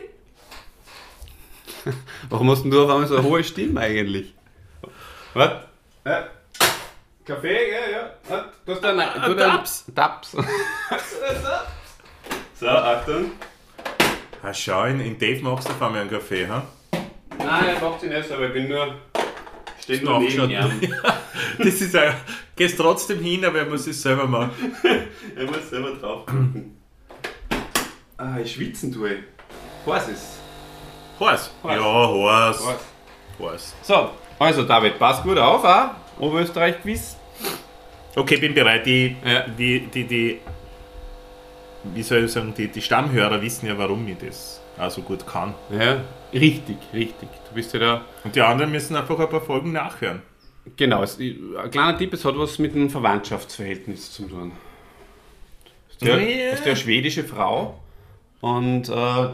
[2.30, 4.34] Warum hast du auf einmal so eine hohe Stimme eigentlich?
[5.34, 5.52] Was?
[6.04, 6.22] Äh,
[7.26, 8.10] Kaffee, ja, ja.
[8.28, 8.44] Was?
[8.66, 9.86] Du hast da Ein du da- Taps.
[9.96, 10.36] Taps.
[12.60, 13.32] so, Achtung.
[14.42, 16.64] Ah, schau, in, in Dave machst du auf einmal einen Kaffee, ha?
[17.38, 18.96] Nein, ich mach sie nicht, aber ich bin nur
[19.84, 20.94] Steht nur neben ihm.
[21.58, 22.16] Das ist ein,
[22.56, 24.52] gehst trotzdem hin, aber er muss es selber machen.
[25.36, 26.24] Er muss selber drauf
[28.18, 29.18] Ah, ich schwitzen tue.
[29.86, 30.26] Was ist?
[31.20, 31.52] Horst.
[31.62, 31.78] Horst.
[31.78, 32.66] Ja, Horst.
[32.66, 32.80] Was?
[33.40, 33.76] Horst.
[33.86, 35.92] So, also David, pass gut auf, auch.
[36.20, 37.18] Oberösterreich-Quiz.
[38.16, 38.86] Okay, bin bereit.
[38.86, 39.48] Die, Ja.
[39.48, 40.40] die, die, die,
[41.94, 45.26] wie soll ich sagen, die, die Stammhörer wissen ja, warum ich das auch so gut
[45.28, 45.54] kann.
[45.72, 46.02] Ja,
[46.34, 47.30] richtig, richtig.
[47.50, 48.02] Du bist ja da.
[48.24, 50.22] Und die anderen müssen einfach ein paar Folgen nachhören.
[50.78, 54.54] Genau, es, ein kleiner Tipp, es hat was mit einem Verwandtschaftsverhältnis zu tun.
[55.88, 56.50] Das ist der, Ja.
[56.52, 57.80] das ist der schwedische Frau
[58.42, 59.30] und äh,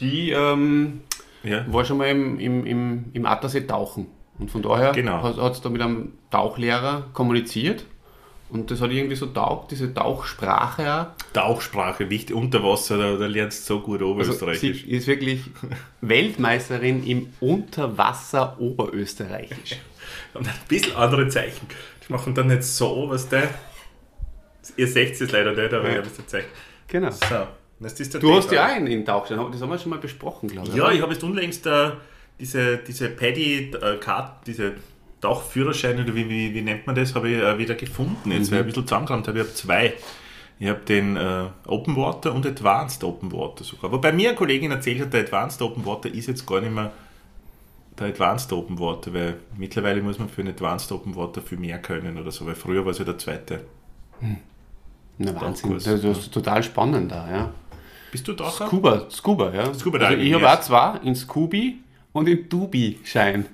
[0.00, 1.02] die ähm,
[1.42, 1.64] Ja.
[1.72, 4.06] war schon mal im, im, im, im Attersee tauchen.
[4.38, 5.22] Und von daher Genau.
[5.22, 7.84] hat es da mit einem Tauchlehrer kommuniziert.
[8.54, 11.32] Und das hat irgendwie so taugt, diese Tauchsprache auch.
[11.32, 14.84] Tauchsprache, wichtig, unter Wasser, da, da lernst du so gut Also Oberösterreichisch.
[14.84, 15.40] sie ist wirklich
[16.00, 19.76] Weltmeisterin im Unterwasser Oberösterreichisch.
[20.34, 21.66] Und ein bisschen andere Zeichen.
[22.06, 23.48] Die machen dann nicht so, was der.
[24.76, 25.90] Ihr seht es leider nicht, aber Ja.
[25.90, 26.48] ich habe es gezeigt.
[26.86, 27.10] Genau.
[27.10, 27.46] So,
[27.80, 28.54] das ist der Du hast Peter.
[28.62, 30.74] ja auch einen, einen Tauchschein, das haben wir schon mal besprochen, glaube ich.
[30.76, 30.92] Ja, oder?
[30.92, 31.90] ich habe jetzt unlängst äh,
[32.38, 33.98] diese, diese Paddy, äh,
[34.46, 34.74] diese
[35.24, 38.30] Tauchführerscheine, oder wie, wie, wie nennt man das, habe ich äh, wieder gefunden.
[38.30, 39.38] Jetzt, weil ich ein bisschen zusammengerammt habe.
[39.38, 39.94] Ich habe zwei.
[40.58, 43.90] Ich habe den äh, Open Water und Advanced Open Water sogar.
[43.90, 46.92] Wobei mir eine Kollegin erzählt hat, der Advanced Open Water ist jetzt gar nicht mehr
[47.98, 51.78] der Advanced Open Water, weil mittlerweile muss man für einen Advanced Open Water viel mehr
[51.78, 53.64] können oder so, weil früher war es ja der zweite.
[55.18, 57.50] Na, Wahnsinn, das ist total spannend da, ja.
[58.10, 58.66] Bist du Taucher?
[58.66, 59.74] Scuba, Scuba, ja.
[59.74, 61.78] Scuba also ich habe auch zwei, in Scooby
[62.12, 63.46] und in Dubi-Schein.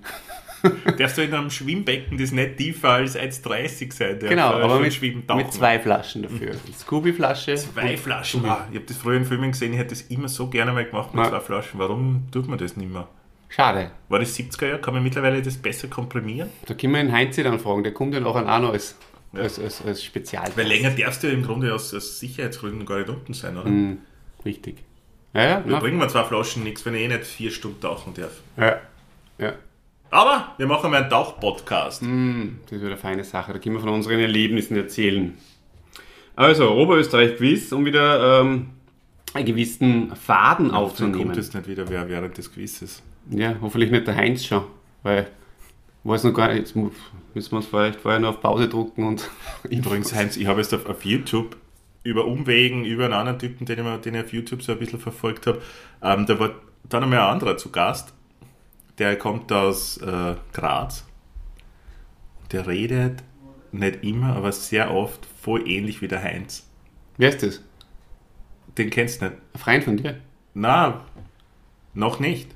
[0.98, 4.80] Darfst du in einem Schwimmbecken, das nicht tiefer als 1,30 sein darf, Genau, äh, aber
[4.80, 5.38] mit, schwimmen, tauchen.
[5.44, 6.52] mit zwei Flaschen dafür.
[6.78, 7.54] Scooby-Flasche.
[7.54, 8.44] Zwei Flaschen.
[8.44, 10.84] Ah, ich habe das früher in Filmen gesehen, ich hätte das immer so gerne mal
[10.84, 11.30] gemacht mit Ja.
[11.30, 11.78] zwei Flaschen.
[11.80, 13.08] Warum tut man das nicht mehr?
[13.48, 13.90] Schade.
[14.08, 14.78] War das 70er Jahr?
[14.78, 16.50] Kann man mittlerweile das besser komprimieren?
[16.66, 18.96] Da können wir den Heinzi dann fragen, der kommt ja noch als,
[19.32, 19.40] Ja.
[19.40, 20.50] als, als, als Spezial.
[20.54, 23.68] Weil länger darfst du ja im Grunde aus, aus Sicherheitsgründen gar nicht unten sein, oder?
[23.68, 23.98] Mhm,
[24.44, 24.76] richtig.
[25.34, 27.80] Ja, ja, Da na, bringen wir zwei Flaschen nichts, wenn ich eh nicht vier Stunden
[27.80, 28.32] tauchen darf.
[28.56, 28.78] ja,
[29.38, 29.54] ja.
[30.10, 32.02] Aber wir machen mal einen Tauchpodcast.
[32.02, 32.58] Mhm.
[32.64, 33.52] Das ist wieder eine feine Sache.
[33.52, 35.36] Da können wir von unseren Erlebnissen erzählen.
[36.36, 38.70] Also, Oberösterreich-Quiz, um wieder ähm,
[39.34, 41.18] einen gewissen Faden Dann aufzunehmen.
[41.18, 43.02] kommt jetzt nicht wieder wer während des Quizzes.
[43.30, 44.64] Ja, hoffentlich nicht der Heinz schon,
[45.02, 45.28] weil
[46.04, 49.30] weiß noch gar nicht, jetzt müssen wir uns vielleicht vorher noch auf Pause drucken und
[49.68, 51.56] Übrigens, Heinz, ich habe jetzt auf, auf YouTube
[52.02, 54.98] über Umwegen, über einen anderen Typen, den ich, den ich auf YouTube so ein bisschen
[54.98, 55.60] verfolgt habe,
[56.02, 56.52] ähm, da war
[56.88, 58.14] dann einmal ein anderer zu Gast.
[59.00, 61.04] Der kommt aus äh, Graz.
[62.52, 63.22] Der redet
[63.72, 66.68] nicht immer, aber sehr oft voll ähnlich wie der Heinz.
[67.16, 67.62] Wer ist das?
[68.76, 69.36] Den kennst du nicht.
[69.54, 70.20] Ein Freund von dir?
[70.54, 71.04] Na,
[71.94, 72.50] noch nicht.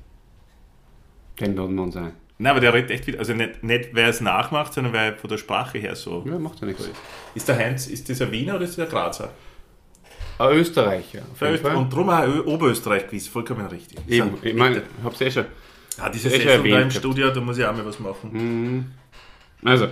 [1.39, 2.13] Den laden wir uns ein.
[2.37, 5.17] Na, aber der redet echt wieder, also nicht, nicht wer es nachmacht, sondern weil er
[5.17, 6.23] von der Sprache her so.
[6.27, 6.87] Ja, macht ja nichts.
[7.33, 9.29] Ist der Heinz, ist das ein Wiener oder ist das ein Grazer?
[10.37, 11.21] Ein Österreicher.
[11.33, 11.57] Fall.
[11.75, 13.97] Und drum auch Ö- Oberösterreich-Quiz, vollkommen richtig.
[14.07, 15.45] Eben, ich meine, ich hab's eh schon.
[15.97, 16.91] Ah, diese schon Session da im.
[16.91, 18.93] Studio, da muss ich auch mal was machen.
[19.63, 19.87] Also,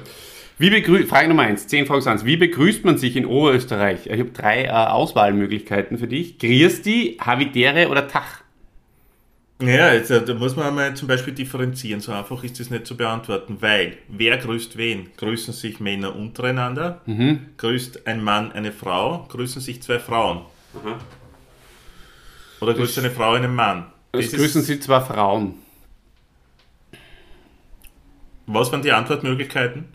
[0.58, 2.26] wie begrü Frage Nummer 1, 10 Fragen 1.
[2.26, 4.06] Wie begrüßt man sich in Oberösterreich?
[4.06, 6.38] Ich habe drei äh, Auswahlmöglichkeiten für dich.
[6.38, 8.42] Griesti, Havidere oder Tach?
[9.62, 12.02] Ja, jetzt, äh, da muss man einmal zum Beispiel differenzieren.
[12.02, 15.10] So einfach ist das nicht zu beantworten, weil wer grüßt wen?
[15.18, 17.02] Grüßen sich Männer untereinander?
[17.06, 17.48] Mhm.
[17.58, 19.26] Grüßt ein Mann eine Frau?
[19.30, 20.42] Grüßen sich zwei Frauen?
[22.62, 23.88] Oder grüßt eine Frau einen Mann?
[24.12, 25.63] Das Das grüßen sie zwei Frauen.
[28.46, 29.86] Was waren die Antwortmöglichkeiten?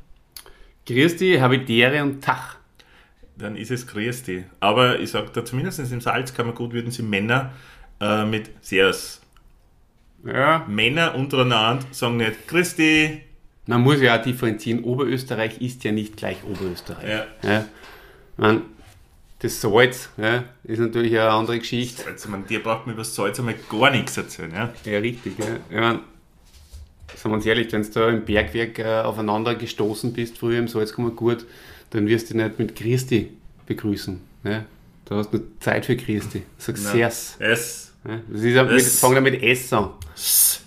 [0.87, 2.57] Griesti, Havidere und Tach.
[3.37, 4.45] Dann ist es Christi.
[4.59, 7.53] Aber ich sage da zumindest im Salzkammergut würden sie Männer
[8.01, 9.21] äh, mit Seres.
[10.25, 13.23] Ja, Männer untereinander sagen nicht Christi.
[13.67, 14.83] man muss ja auch differenzieren.
[14.83, 17.09] Oberösterreich ist ja nicht gleich Oberösterreich.
[17.09, 17.27] Ja.
[17.49, 17.65] Ja.
[18.37, 18.63] Man,
[19.41, 22.03] das Salz ja, ist natürlich eine andere Geschichte.
[22.03, 24.53] Salz, meine, dir braucht man über das Salz einmal gar nichts erzählen.
[24.53, 24.73] Ja?
[24.85, 25.35] Ja, richtig.
[25.39, 25.45] Ja.
[25.71, 26.01] Ich mein,
[27.19, 30.69] sagen wir uns ehrlich, wenn du da im Bergwerk äh, aufeinander gestoßen bist, früher im
[30.69, 31.47] Salzkammergut,
[31.91, 33.31] dann wirst du nicht mit Christi
[33.67, 34.21] begrüßen.
[34.45, 34.65] Ja.
[35.05, 36.43] Da hast du Zeit für Christi.
[36.59, 37.37] Sag Sers.
[37.39, 37.95] Es.
[38.07, 38.21] Ja.
[38.29, 39.91] Das ist mit, fang damit S an.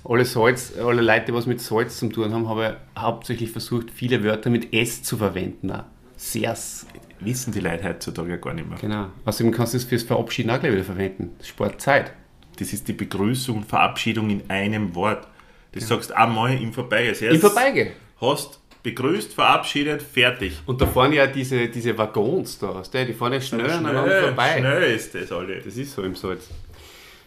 [0.04, 4.24] Alle, Salz, alle Leute, die was mit Salz zu tun haben, haben hauptsächlich versucht, viele
[4.24, 5.72] Wörter mit S zu verwenden.
[5.72, 5.84] Auch.
[6.18, 6.86] Sers.
[7.20, 8.78] Wissen die Leute heutzutage ja gar nicht mehr.
[8.80, 9.08] Genau.
[9.26, 11.32] Außerdem kannst du es fürs Verabschieden auch gleich wieder verwenden.
[11.38, 12.12] Das spart Zeit.
[12.58, 15.28] Das ist die Begrüßung und Verabschiedung in einem Wort.
[15.74, 17.34] Das sagst einmal im Vorbeigehen.
[17.34, 17.92] Im Vorbeigehen.
[18.20, 20.60] Hast begrüßt, verabschiedet, fertig.
[20.66, 24.04] Und da fahren ja diese, diese Waggons da, weißt du, die fahren ja schnell aneinander
[24.04, 24.58] Schnell, vorbei.
[24.58, 25.62] schnell ist das alle.
[25.62, 26.50] Das ist so im Salz.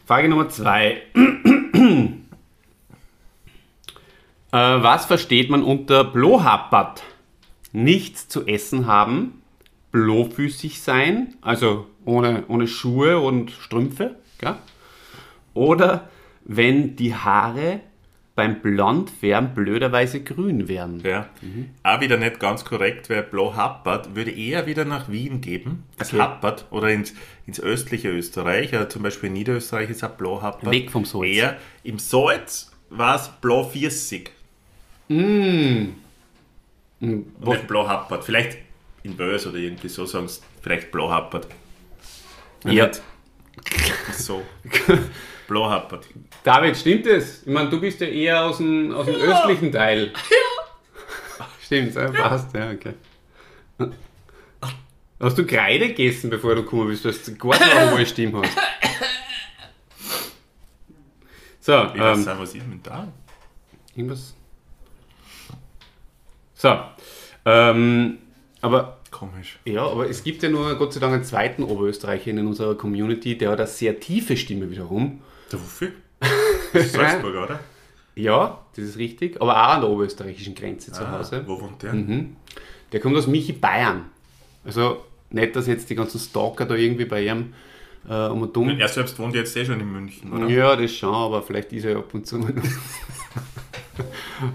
[0.06, 1.02] Frage Nummer zwei.
[4.52, 7.02] Äh, was versteht man unter Blohappert?
[7.72, 9.42] Nichts zu essen haben,
[9.90, 14.54] blohfüßig sein, also ohne, ohne Schuhe und Strümpfe, gell?
[15.54, 16.08] oder
[16.44, 17.80] wenn die Haare
[18.36, 21.00] beim Blondwerden blöderweise grün werden.
[21.04, 21.28] Ja.
[21.84, 25.84] Auch wieder nicht ganz korrekt, weil Blau Happert würde eher wieder nach Wien geben.
[25.98, 26.20] Das Okay.
[26.22, 27.14] Happert oder ins,
[27.46, 28.72] ins östliche Österreich.
[28.72, 30.70] Ja, zum Beispiel in Niederösterreich ist auch Blau Happert.
[30.72, 31.26] Weg vom Salz.
[31.28, 34.30] Eher im Salz war es Blau 40.
[35.08, 35.14] Wo-
[37.52, 38.24] Nicht Blau Happert.
[38.24, 38.58] Vielleicht
[39.04, 41.46] in Bös oder irgendwie so sagen sie vielleicht Blau Happert.
[42.64, 42.90] Ja.
[44.12, 44.42] So.
[45.46, 46.06] Blau Happert.
[46.42, 47.42] David, stimmt es?
[47.42, 50.12] Ich meine, du bist ja eher aus dem, aus dem östlichen Teil.
[51.38, 51.46] Ja.
[51.62, 52.92] Stimmt, ja, passt, ja, okay.
[55.18, 57.04] Hast du Kreide gegessen, bevor du gekommen bist?
[57.04, 58.56] Du hast gar nicht eine hohe Stimme hast.
[61.60, 63.08] So, Ich weiß ähm, was ist mit da?
[63.96, 64.34] irgendwas.
[66.54, 66.78] So,
[67.46, 68.18] ähm,
[68.60, 69.58] aber Komisch.
[69.64, 73.36] ja, aber es gibt ja nur Gott sei Dank einen zweiten Oberösterreicher in unserer Community,
[73.38, 75.22] der hat eine sehr tiefe Stimme wiederum.
[75.54, 75.88] Der Wuffi?
[76.72, 77.60] Das ist Salzburg, oder?
[78.16, 81.38] Ja, das ist richtig, aber auch an der oberösterreichischen Grenze zu Hause.
[81.42, 81.92] Ah, wo wohnt der?
[82.92, 84.04] Der kommt aus Michi Bayern.
[84.64, 87.54] Also nicht, dass jetzt die ganzen Stalker da irgendwie bei ihm
[88.08, 88.68] äh, um und um.
[88.68, 90.46] Er selbst wohnt jetzt eh schon in München, oder?
[90.46, 92.38] Ja, das schon, aber vielleicht ist er ab und zu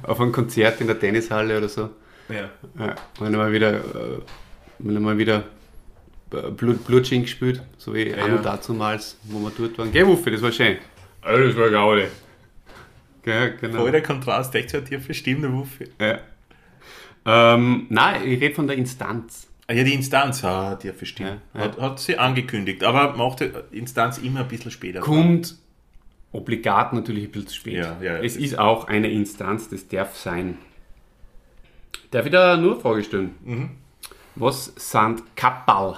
[0.04, 1.90] auf einem Konzert in der Tennishalle oder so.
[2.30, 2.50] Ja.
[2.80, 4.20] Ja, wenn er mal wieder, äh,
[4.78, 5.44] wenn er mal wieder
[6.30, 9.92] Blut, Blutschink gespielt, so wie Ja, ja, dazumals, wo wir dort waren.
[9.92, 10.78] Geh, Wuffi, das war schön.
[11.24, 12.06] Ja, das war Gaudi.
[13.24, 13.80] Gell, genau.
[13.80, 15.86] Voll der Kontrast, echt so eine tiefe Stimme, der Wuffi.
[16.00, 16.20] Ja.
[17.26, 19.48] Ähm, nein, ich rede von der Instanz.
[19.68, 21.42] Ah, ja, die Instanz, ah, tiefe Stimme.
[21.54, 21.66] Ja, ja.
[21.66, 25.00] Hat, hat sie angekündigt, aber macht die Instanz immer ein bisschen später.
[25.00, 25.56] Kommt
[26.32, 27.74] obligat natürlich ein bisschen zu spät.
[27.74, 30.58] Ja, ja, es ist auch eine Instanz, das darf sein.
[32.12, 33.36] Darf ich da nur eine Frage stellen?
[33.44, 33.70] Mhm.
[34.36, 35.98] Was sind Kappal?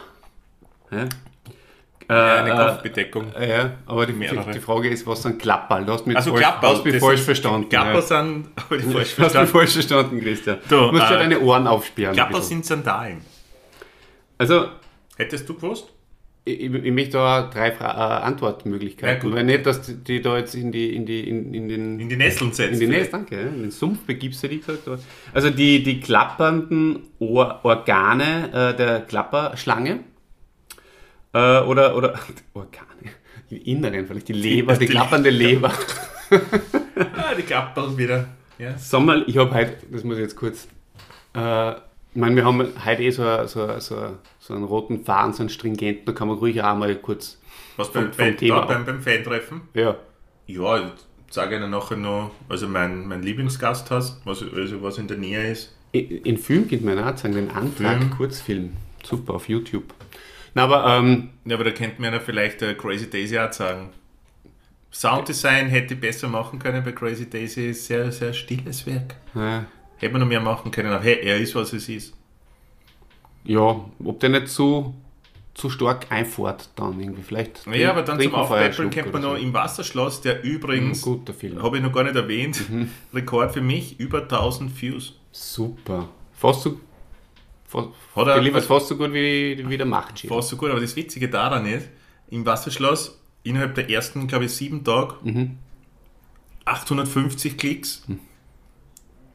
[0.91, 1.03] Ja?
[1.03, 1.07] Äh,
[2.13, 3.33] Ja, eine äh, Kopfbedeckung.
[3.35, 5.85] äh, ja, aber die, die, die Frage ist, was sind Klapperl?
[5.85, 7.69] Du hast mich, Also falsch, Klapperl, hast mich falsch verstanden.
[7.69, 8.01] Klapper ja.
[8.01, 9.47] sind, habe ich falsch Du hast mich verstanden.
[9.51, 10.57] falsch verstanden, Christian.
[10.67, 12.09] Du, Du musst ja äh, deine Ohren aufsperren.
[12.11, 12.63] ein Klapper bisschen.
[12.63, 13.21] sind Sandalen.
[14.37, 14.65] Also,
[15.17, 15.93] Hättest du gewusst?
[16.43, 19.29] Ich, ich möchte da drei Fra äh, Antwortmöglichkeiten.
[19.29, 19.35] Ja.
[19.35, 22.09] Weil nicht, dass die, die da jetzt in, die, in, die, in, in den In
[22.09, 22.73] die Nesseln setzt.
[22.73, 24.87] in die Nähe, danke, ja, in den Sumpf begibst du dich gesagt.
[24.87, 24.97] aber-
[25.33, 29.99] Also die, die klappernden Or Organe äh, der Klapperschlange
[31.33, 32.13] äh, oder, oder
[32.53, 33.11] Organe,
[33.49, 35.71] die inneren, vielleicht die Leber, die, die klappernde Leber.
[37.15, 38.27] Ah, die Klappern wieder.
[38.57, 38.77] Ja.
[38.77, 40.67] Sag mal, ich habe heute, das muss ich jetzt kurz,
[41.35, 41.75] äh, ich
[42.15, 45.33] meine, wir haben heute eh so, a- so, a- so, a- so einen roten Faden,
[45.33, 47.39] so einen stringenten, da kann man ruhig auch mal kurz,
[47.77, 49.61] Was beim, Vom- vom Fan, Thema da, beim, beim Fan-Treffen?
[49.73, 49.95] ja,
[50.47, 50.83] Ja, ich
[51.33, 55.73] sage Ihnen nachher noch, also mein, mein Lieblingsgasthaus, was, also was in der Nähe ist.
[55.93, 58.11] In, in Film könnte man auch sagen, den Antrag Film.
[58.11, 58.69] Kurzfilm.
[59.03, 59.85] Super, auf YouTube.
[60.53, 63.89] Na, aber ähm, Ja, aber da könnte man ja vielleicht äh, Crazy Daisy auch sagen.
[64.91, 69.15] Sounddesign hätte ich besser machen können bei Crazy Daisy, ist sehr, sehr stilles Werk.
[69.35, 69.61] äh,
[69.97, 72.13] Hätte man noch mehr machen können, aber hey, er ist, was es ist.
[73.43, 74.93] ja, ob der nicht zu,
[75.53, 77.21] zu stark einfährt dann irgendwie.
[77.23, 79.45] Vielleicht Ja, aber dann zum Aufpäppeln kennt man oder noch so.
[79.45, 81.61] im Wasserschloss, der übrigens, guter Film.
[81.63, 82.89] habe ich noch gar nicht erwähnt, Mhm.
[83.13, 85.15] Rekord für mich, über 1000 Views.
[85.31, 86.09] Super.
[86.33, 86.79] Fast so,
[87.73, 90.33] Hat er- geliefert fast so gut wie, wie der Machtschild.
[90.33, 91.87] Fast so gut, aber das Witzige daran ist,
[92.29, 95.57] im Wasserschloss innerhalb der ersten, glaube ich, sieben Tage Mhm.
[96.65, 98.03] 850 Klicks.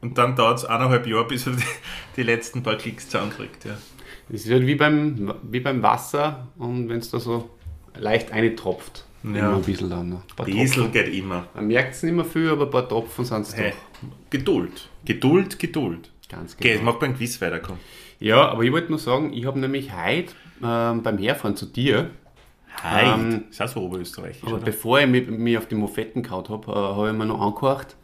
[0.01, 1.63] Und dann dauert es eineinhalb Jahre, bis er die,
[2.15, 3.65] die letzten paar Klicks zusammenkriegt.
[3.65, 3.77] Ja.
[4.29, 7.49] Das ist halt wie beim, wie beim Wasser und wenn es da so
[7.97, 9.05] leicht eintropft.
[9.23, 9.29] Ja.
[9.49, 10.09] Immer ein bisschen dann.
[10.09, 10.21] noch.
[10.21, 10.91] Ein paar Diesel Tropfen.
[10.93, 11.47] geht immer.
[11.55, 14.07] Man merkt es nicht mehr viel, aber ein paar Tropfen sind es Hey, doch.
[14.29, 14.89] Geduld.
[15.05, 16.11] Geduld, Geduld.
[16.29, 16.91] Ganz Okay, jetzt genau.
[16.91, 17.81] mag beim Quiz weiterkommen.
[18.19, 22.09] Ja, aber ich wollte nur sagen, ich habe nämlich heute ähm, beim Herfahren zu dir,
[22.83, 23.17] Heid.
[23.19, 24.65] Ähm, ist auch so oberösterreichisch, aber oder?
[24.65, 27.95] bevor ich mich, mich auf die Mofetten gehauen habe, äh, habe ich mir noch angehört,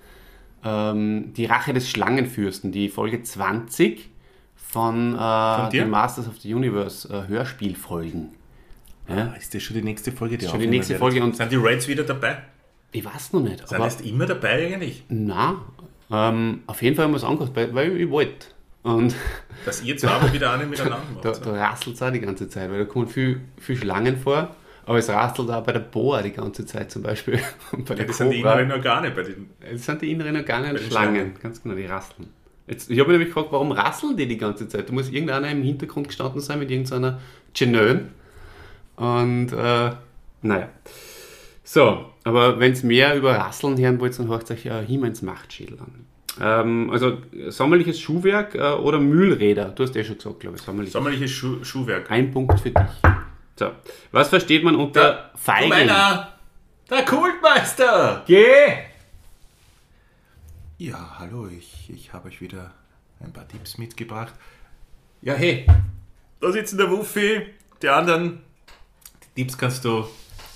[0.66, 4.10] ähm, die Rache des Schlangenfürsten, die Folge 20
[4.56, 5.18] von, äh,
[5.70, 5.84] dir?
[5.84, 8.30] den Masters of the Universe äh, Hörspielfolgen.
[9.08, 9.32] Ja?
[9.34, 10.38] Ah, Ist das schon die nächste Folge?
[10.38, 10.96] Die Schon die nächste?
[10.98, 12.38] Folge und- Sind die Raids wieder dabei?
[12.92, 15.04] Ich weiß noch nicht, Sind aber jetzt immer dabei eigentlich?
[15.10, 15.62] na,
[16.12, 18.48] ähm, auf jeden Fall haben wir es angehört, weil, weil ich wollte.
[18.84, 19.16] Und
[19.66, 21.26] Dass ihr zwei aber wieder eine miteinander macht.
[21.26, 24.56] da, da rasselt es auch die ganze Zeit, weil da kommen viel, viel Schlangen vor,
[24.86, 27.40] aber es rastelt auch bei der Boa die ganze Zeit zum Beispiel.
[27.88, 28.60] Bei der das sind die Cobra.
[28.60, 29.50] inneren Organe bei den.
[29.62, 31.16] Es sind die inneren Organe und den Schlangen.
[31.16, 31.34] Schlangen.
[31.42, 32.28] Ganz genau, die rasseln.
[32.68, 34.90] Jetzt, ich habe mich nämlich gefragt, warum rasseln die die ganze Zeit?
[34.90, 37.20] Da muss irgendeiner im Hintergrund gestanden sein mit irgendeiner
[37.54, 38.10] Genön.
[38.98, 39.92] Und, äh,
[40.42, 40.68] naja.
[41.64, 45.80] So, aber wenn es mehr über Rasseln hören wollt, dann hört euch ja Hiemens Machtschädel
[45.80, 46.06] an.
[46.42, 47.18] Ähm, also
[47.50, 49.66] sommerliches Schuhwerk äh, oder Mühlräder.
[49.66, 50.62] Du hast eh schon gesagt, glaube ich.
[50.64, 50.94] Sommerliches.
[50.94, 52.10] Sommerliches Schu Schuhwerk.
[52.10, 52.88] Ein Punkt für dich.
[53.58, 53.72] So.
[54.12, 55.70] Was versteht man unter Der- Feigen?
[55.70, 56.34] Meiner,
[56.90, 58.24] der Kultmeister!
[58.26, 58.46] Geh!
[60.78, 62.72] Ja, hallo, ich, ich habe euch wieder
[63.24, 64.34] ein paar Tipps mitgebracht.
[65.22, 65.66] Ja, hey,
[66.42, 67.46] da sitzen der Wuffi,
[67.82, 68.40] die anderen.
[69.36, 70.06] Die Tipps kannst du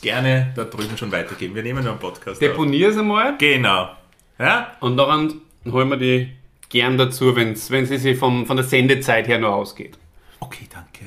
[0.01, 1.55] gerne da drüben schon weitergeben.
[1.55, 2.41] Wir nehmen nur einen Podcast.
[2.41, 3.89] Deponier es einmal Genau.
[4.39, 4.75] Ja?
[4.81, 6.29] und dann holen wir die
[6.69, 9.97] gern dazu, wenn sie sich vom, von der Sendezeit her noch ausgeht.
[10.39, 11.05] Okay, danke.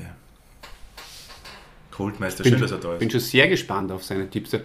[1.91, 2.99] Kultmeister, schön, dass er da ist.
[2.99, 4.53] bin schon sehr gespannt auf seine Tipps.
[4.53, 4.61] Er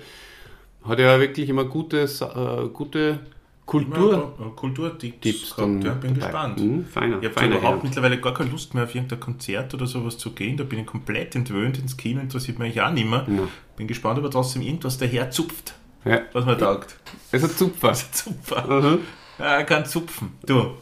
[0.86, 2.26] hat ja wirklich immer gutes, äh,
[2.72, 3.18] gute
[3.66, 4.32] Kultur.
[4.38, 6.26] Ja, Kulturtipps Tipps gehabt, ja, bin dabei.
[6.26, 6.60] gespannt.
[6.60, 7.84] Mhm, feiner, Ich habe überhaupt Herr.
[7.84, 10.56] mittlerweile gar keine Lust mehr auf irgendein Konzert oder sowas zu gehen.
[10.56, 11.78] Da bin ich komplett entwöhnt.
[11.78, 13.26] Ins Kino interessiert mich auch nicht mehr.
[13.28, 13.48] Ja.
[13.76, 16.20] Bin gespannt, ob er trotzdem irgendwas daher zupft, Ja.
[16.32, 16.96] was man taugt.
[17.32, 17.92] Also Zupfer.
[17.94, 18.80] Zupfer.
[18.80, 18.98] Mhm.
[19.38, 20.32] Ja, er kann zupfen.
[20.46, 20.76] Du.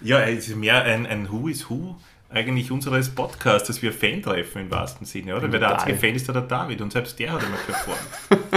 [0.00, 1.96] Ja, es ist mehr ein, ein Who is Who
[2.28, 5.52] eigentlich unseres Podcasts, dass wir Fan treffen im wahrsten Sinne, oder?
[5.52, 8.00] Weil der einzige Fan ist da der David und selbst der hat einmal performt.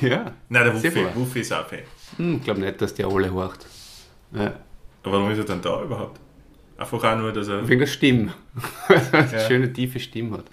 [0.00, 0.32] Ja.
[0.48, 1.06] Nein, der Wuffi.
[1.14, 1.80] Wuffi ist auch Fan.
[2.16, 3.66] Hm, glaube nicht, dass der alle horcht.
[4.32, 4.52] Ja.
[5.02, 6.20] Aber warum ist er dann da überhaupt?
[6.76, 7.66] Einfach auch nur, dass er.
[7.66, 8.34] Wegen der Stimme.
[8.88, 10.44] Weil er eine schöne, tiefe Stimme hat.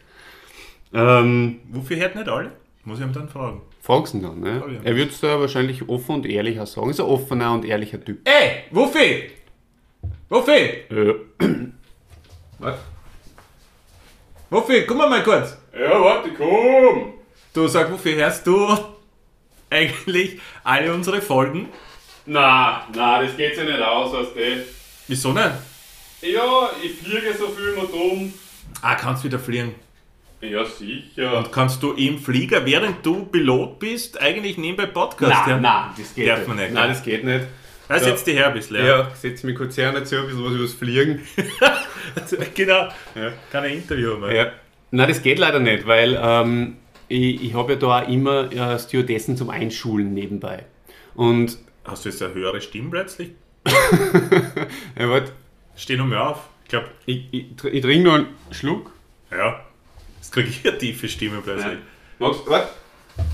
[0.94, 2.52] Ähm, Wuffi hört nicht alle?
[2.86, 3.62] Muss ich ihm dann fragen.
[3.82, 4.40] frag's ihn dann.
[4.42, 4.82] Ne?
[4.84, 6.90] Er wird es da wahrscheinlich offen und ehrlich auch sagen.
[6.90, 8.28] Ist ein offener und ehrlicher Typ.
[8.28, 9.32] Ey, Wuffi!
[10.30, 10.84] Wuffi!
[10.90, 11.14] Ja.
[12.60, 12.76] Was?
[14.50, 15.58] Wuffi, komm mal, mal kurz.
[15.74, 17.14] Ja, warte, komm!
[17.54, 18.68] Du sag, Wuffi, hörst du
[19.70, 21.70] eigentlich alle unsere Folgen?
[22.26, 24.64] Na, na, das geht ja nicht aus, weißt du.
[25.08, 25.52] Wieso nicht?
[26.22, 28.34] Ja, ich fliege so viel immer drum.
[28.82, 29.76] Ah, kannst wieder fliegen.
[30.44, 31.38] Ja, sicher.
[31.38, 35.62] Und kannst du im Flieger, während du Pilot bist, eigentlich nebenbei Podcast Nein, hören?
[35.62, 36.58] nein, das geht Darf nicht.
[36.58, 37.46] nicht, Nein, das geht nicht.
[37.88, 38.86] Da setz dich her ein bisschen.
[38.86, 41.22] Ja, setz mich kurz her und erzähl ein bisschen was über das Fliegen.
[42.56, 42.88] genau.
[43.16, 43.32] Ja.
[43.52, 44.34] Kein Interview mehr.
[44.36, 44.52] Ja.
[44.92, 46.78] Nein, das geht leider nicht, weil ähm,
[47.08, 50.66] ich, ich habe ja da auch immer äh, Stewardessen zum Einschulen nebenbei.
[51.16, 53.32] Und, Hast du jetzt eine höhere Stimme plötzlich?
[53.66, 55.32] ja, warte,
[55.76, 56.50] Steh noch mal auf.
[56.64, 58.92] Ich glaube, ich, ich, ich trinke noch einen Schluck.
[59.32, 59.64] ja.
[60.24, 61.80] Jetzt kriege ich eine tiefe Stimme plötzlich.
[62.18, 62.52] Magst du?
[62.52, 62.70] Warte.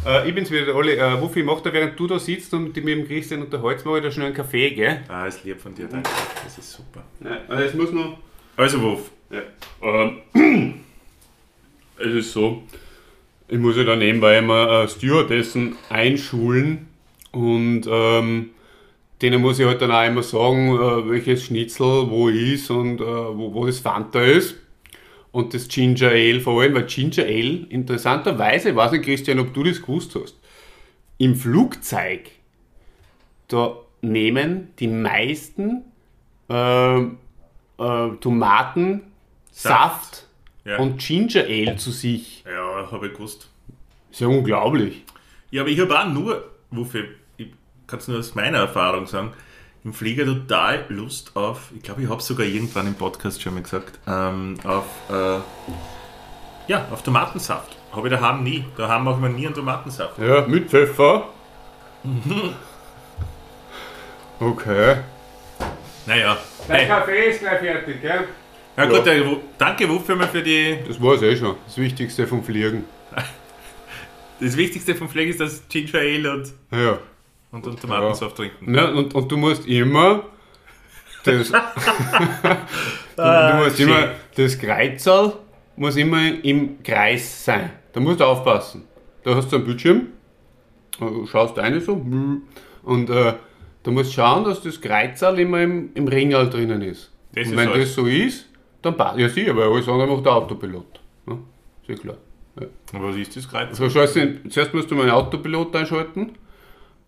[0.08, 0.94] Äh, ich bin's wieder, der Olli.
[0.94, 4.00] Äh, Wuffi, mach da, während du da sitzt und dich mit dem Christian unterhältst, mache
[4.00, 5.04] ich da schnell einen Kaffee, gell?
[5.08, 6.10] Ah, ist lieb von dir, danke.
[6.44, 7.04] Das ist super.
[7.20, 8.18] Nein, also es muss noch...
[8.58, 9.12] Also, Wuff.
[9.30, 9.42] Ja.
[9.84, 10.24] Ähm,
[12.00, 12.64] es ist so,
[13.48, 16.88] ich muss ja dann nebenbei immer äh, Stewardessen einschulen
[17.32, 18.50] und ähm,
[19.22, 23.04] denen muss ich halt dann auch immer sagen, äh, welches Schnitzel wo ist und äh,
[23.04, 24.56] wo, wo das Fanta ist.
[25.32, 29.64] Und das Ginger Ale vor allem, weil Ginger Ale, interessanterweise, weiß nicht, Christian, ob du
[29.64, 30.36] das gewusst hast,
[31.20, 32.32] im Flugzeug,
[33.48, 35.84] da nehmen die meisten
[36.50, 37.18] ähm,
[37.78, 39.02] äh, Tomaten,
[39.52, 40.26] Saft,
[40.66, 40.78] Ja.
[40.78, 42.44] und Ginger Ale zu sich.
[42.46, 43.50] Ja, habe ich gewusst.
[44.12, 45.04] Ist ja unglaublich.
[45.52, 47.06] Ja, aber ich habe auch nur, Wuffe,
[47.38, 47.48] ich
[47.86, 49.34] kann es nur aus meiner Erfahrung sagen,
[49.84, 53.54] im Flieger total Lust auf, ich glaube, ich habe es sogar irgendwann im Podcast schon
[53.54, 55.40] mal gesagt, ähm, auf, äh,
[56.72, 57.76] ja, auf Tomatensaft.
[57.92, 58.66] Habe ich daheim nie.
[58.78, 60.20] Daheim machen wir nie einen Tomatensaft.
[60.20, 61.30] Ja, mit Pfeffer.
[64.40, 64.98] Okay.
[66.06, 66.38] Naja,
[66.68, 66.88] hey.
[66.88, 68.28] Kaffee ist gleich fertig, gell?
[68.78, 71.56] ja, gut, äh, Wu- danke Wuffe mal für die, Das war's eh schon.
[71.66, 72.86] Das Wichtigste vom Fliegen.
[74.40, 77.00] das Wichtigste vom Fliegen ist das Ginger Ale und, Ja.
[77.52, 78.72] Und, und Tomatensaft trinken.
[78.72, 80.24] Ne, und, und du musst immer
[81.24, 81.58] das, du,
[83.22, 83.90] Ah, du musst schön.
[83.90, 85.34] immer das Kreuzerl
[85.76, 87.72] muss immer im Kreis sein.
[87.94, 88.84] Da musst du aufpassen.
[89.24, 90.08] Da hast du einen Bildschirm,
[91.30, 91.94] schaust eine so
[92.84, 93.34] und äh,
[93.84, 97.12] du musst schauen, dass das Kreuzerl immer im, im Ringal drinnen ist.
[97.34, 97.88] Das und ist wenn alles.
[97.90, 98.48] das so ist,
[98.82, 99.20] dann passt.
[99.20, 101.00] Ja, sicher, weil alles andere macht der Autopilot.
[101.28, 101.38] Ja,
[101.86, 102.18] sehr klar.
[102.60, 102.68] Ja.
[102.94, 103.78] Und was ist das Kreuz?
[103.78, 106.32] So, schaust du, zuerst musst du mal einen Autopilot einschalten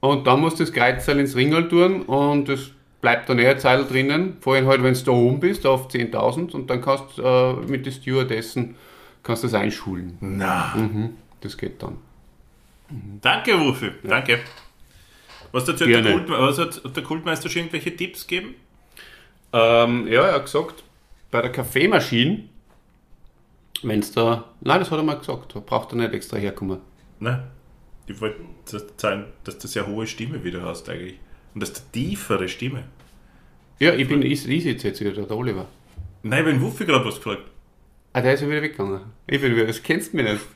[0.01, 2.71] und dann musst du das Kreuzteil ins Ringel tun und das
[3.01, 4.37] bleibt dann eher eine Zeit drinnen.
[4.41, 7.85] Vorhin halt, wenn du da oben bist, auf 10.000 und dann kannst du äh, mit
[7.85, 8.75] den Stewardessen
[9.23, 10.17] kannst das einschulen.
[10.19, 11.97] Na, Mhm, das geht dann.
[13.21, 14.39] danke Wuffe, danke.
[15.51, 16.11] Was, dazu hat der.
[16.13, 18.55] Kult, was hat hat der Kultmeister schon irgendwelche Tipps gegeben?
[19.53, 20.83] Ähm, ja, er hat gesagt,
[21.29, 22.43] bei der Kaffeemaschine,
[23.83, 24.45] wenn es da.
[24.61, 26.79] Nein, das hat er mal gesagt, da braucht er nicht extra herkommen.
[27.19, 27.43] Nein.
[28.11, 28.37] Ich wollte
[28.97, 31.19] zeigen, dass du eine sehr hohe Stimme wieder hast eigentlich.
[31.53, 32.83] Und dass du tiefere Stimme.
[33.79, 35.65] Ja, ich bin, ich, ich sitze jetzt wieder, der Oliver.
[36.23, 37.43] Nein, wenn Wuffi gerade was gefragt.
[38.13, 39.01] Ah, der ist ja wieder weggegangen.
[39.27, 40.41] Ich bin wieder, das kennst du mich nicht.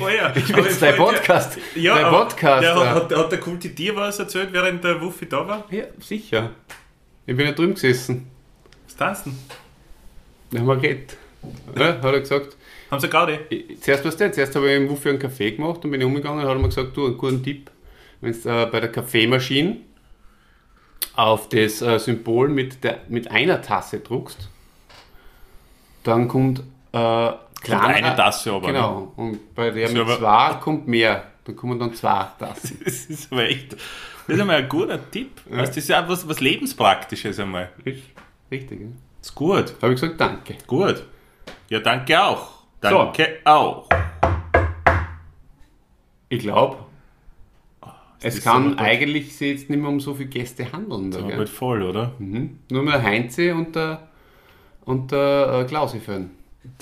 [0.00, 1.58] Oh ja, Ich bin jetzt dein Podcast.
[1.74, 2.62] Ja, dein Podcast.
[2.62, 2.88] Der, äh.
[2.88, 5.66] hat, hat der Kulti dir was erzählt, während der Wuffi da war?
[5.70, 6.52] Ja, sicher.
[7.26, 8.26] Ich bin ja drüben gesessen.
[8.86, 9.38] Was tanzen?
[10.50, 11.18] Da haben wir geredet.
[11.78, 12.55] Ja, hat er gesagt.
[12.90, 13.08] Haben sie?
[13.50, 14.32] Ich, zuerst was denn?
[14.32, 16.68] Zuerst habe ich ihm wofür einen Kaffee gemacht und bin ich umgegangen und hat mir
[16.68, 17.70] gesagt, du, einen guten Tipp.
[18.20, 19.78] Wenn du äh, bei der Kaffeemaschine
[21.16, 24.48] auf das äh, Symbol mit, der, mit einer Tasse druckst,
[26.04, 26.62] dann kommt äh,
[26.92, 27.38] kleiner-
[27.88, 29.12] eine Tasse aber, Genau.
[29.16, 31.24] Und bei der mit zwei kommt mehr.
[31.44, 32.80] Dann kommen dann zwei Tassen.
[32.84, 33.72] Das ist aber echt.
[33.72, 35.40] Das ist einmal ein guter Tipp.
[35.46, 37.70] Weißt, Das ist ja was, was Lebenspraktisches einmal.
[37.84, 38.86] Richtig, ja?
[39.20, 39.74] Das ist gut.
[39.82, 40.54] Habe ich gesagt, danke.
[40.66, 41.04] Gut.
[41.68, 42.55] Ja, danke auch.
[42.80, 43.88] Danke auch.
[46.28, 46.78] Ich glaube,
[48.20, 48.78] das es kann gut.
[48.80, 51.10] eigentlich sich jetzt nicht mehr um so viele Gäste handeln.
[51.10, 51.36] Da, gell?
[51.36, 52.12] bald voll, oder?
[52.18, 52.58] Mhm.
[52.70, 54.08] Nur mehr Heinze und der,
[54.84, 56.30] und der äh, Klausi führen.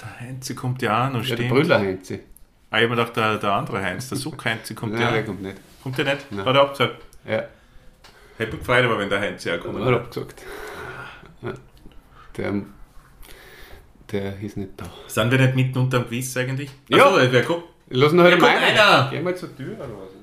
[0.01, 1.51] Der Heinz kommt ja an und Ja, der steht.
[1.53, 2.21] Brüller Heinze.
[2.71, 5.11] Ah, ich hab mir gedacht, der, der andere Heinz, der Suck Heinz kommt Nein, ja
[5.11, 5.27] der an.
[5.27, 5.57] kommt nicht.
[5.83, 6.27] Kommt der nicht?
[6.33, 6.45] Nein.
[6.47, 7.03] Hat er abgesagt.
[7.29, 7.43] Ja,
[8.37, 9.79] Hätte mich gefreut, aber wenn der Heinz herkommt.
[9.79, 10.43] hat er abgesagt.
[11.43, 11.53] Ja.
[12.37, 12.63] Der,
[14.15, 14.85] der ist nicht da.
[15.09, 16.71] Sind wir nicht mitten unterm Quiz eigentlich?
[16.89, 17.07] Ja.
[17.07, 17.69] Achso, wer guckt?
[17.91, 18.57] Lass ihn halt Ja, rein.
[18.59, 19.09] einer.
[19.11, 20.15] Geh mal zur Tür oder was?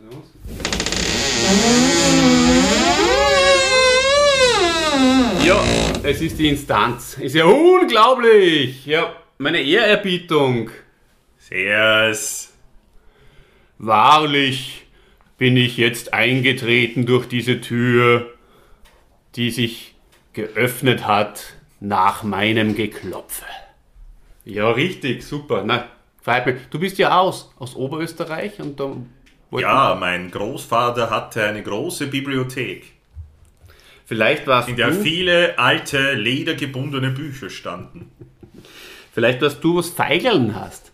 [5.45, 5.61] Ja,
[6.03, 7.17] es ist die Instanz.
[7.19, 8.85] Ist ja unglaublich.
[8.85, 10.69] Ja, meine Ehrerbietung.
[11.37, 12.53] Servus.
[13.77, 14.85] Wahrlich
[15.37, 18.31] bin ich jetzt eingetreten durch diese Tür,
[19.35, 19.95] die sich
[20.33, 23.45] geöffnet hat nach meinem Geklopfe.
[24.45, 25.63] Ja, richtig, super.
[25.65, 25.87] Na,
[26.17, 26.57] gefällt mir.
[26.69, 28.95] Du bist ja aus, aus Oberösterreich und da
[29.51, 32.93] Ja, mein Großvater hatte eine große Bibliothek,
[34.05, 38.11] vielleicht warst in der du, viele alte, ledergebundene Bücher standen.
[39.13, 40.91] vielleicht warst du was Feigeln hast.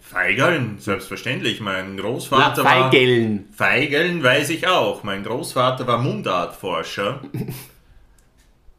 [0.00, 1.60] Feigeln, selbstverständlich.
[1.60, 2.90] Mein Na, Großvater war...
[2.90, 3.48] Feigeln.
[3.54, 5.04] Feigeln weiß ich auch.
[5.04, 7.22] Mein Großvater war Mundartforscher.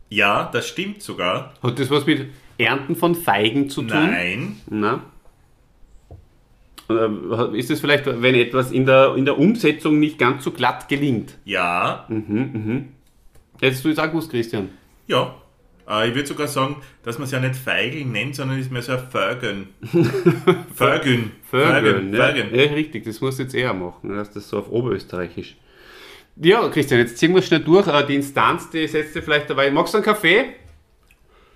[0.10, 1.56] Ja, das stimmt sogar.
[1.64, 4.10] Hat das was mit Ernten von Feigen zu tun?
[4.12, 4.56] Nein.
[4.70, 5.02] Na?
[6.90, 10.90] Äh, Ist es vielleicht, wenn etwas in der, in der Umsetzung nicht ganz so glatt
[10.90, 11.38] gelingt?
[11.46, 12.08] Ja.
[13.62, 14.70] Hättest du jetzt auch gewusst, Christian?
[15.08, 15.36] Ja.
[15.90, 18.82] Äh, ich würde sogar sagen, dass man es ja nicht Feigeln nennt, sondern ist mehr
[18.82, 19.68] so ein Vögeln.
[20.76, 21.32] Vögeln.
[21.50, 22.26] Vögeln, ja.
[22.26, 25.56] Richtig, das musst du jetzt eher machen, dass das so auf Oberösterreichisch.
[26.36, 27.88] Ja, Christian, jetzt ziehen wir schnell durch.
[27.88, 29.70] Äh, Die Instanz, die setzt dir vielleicht dabei.
[29.72, 30.46] Magst du einen Kaffee?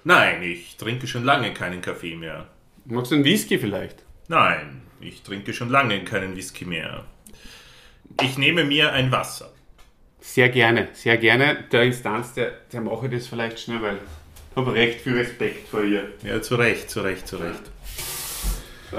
[0.08, 2.48] Nein, ich trinke schon lange keinen Kaffee mehr.
[2.86, 4.06] Magst du einen Whisky vielleicht?
[4.30, 7.04] Nein, ich trinke schon lange keinen Whisky mehr.
[8.22, 9.52] Ich nehme mir ein Wasser.
[10.22, 11.66] Sehr gerne, sehr gerne.
[11.74, 15.68] Der Instanz, der, der mache ich das vielleicht schnell, weil ich habe recht viel Respekt
[15.68, 16.14] vor ihr.
[16.24, 17.64] Ja, zu Recht, zu Recht, zu Recht.
[18.90, 18.98] So.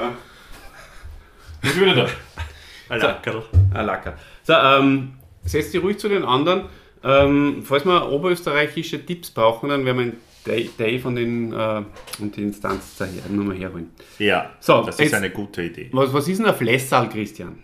[1.66, 2.11] Ist wieder da.
[2.90, 3.44] Ein Lackerl.
[3.72, 4.18] Ah, lecker.
[4.42, 6.66] So, ähm, setz dich ruhig zu den anderen.
[7.02, 11.82] Ähm, falls wir oberösterreichische Tipps brauchen, dann werden wir einen Day von den, äh,
[12.18, 13.90] und die Instanz daher, nochmal herholen.
[14.18, 15.88] Ja, So, das jetzt- ist eine gute Idee.
[15.92, 17.59] Was, was ist denn ein Flessal, Christian?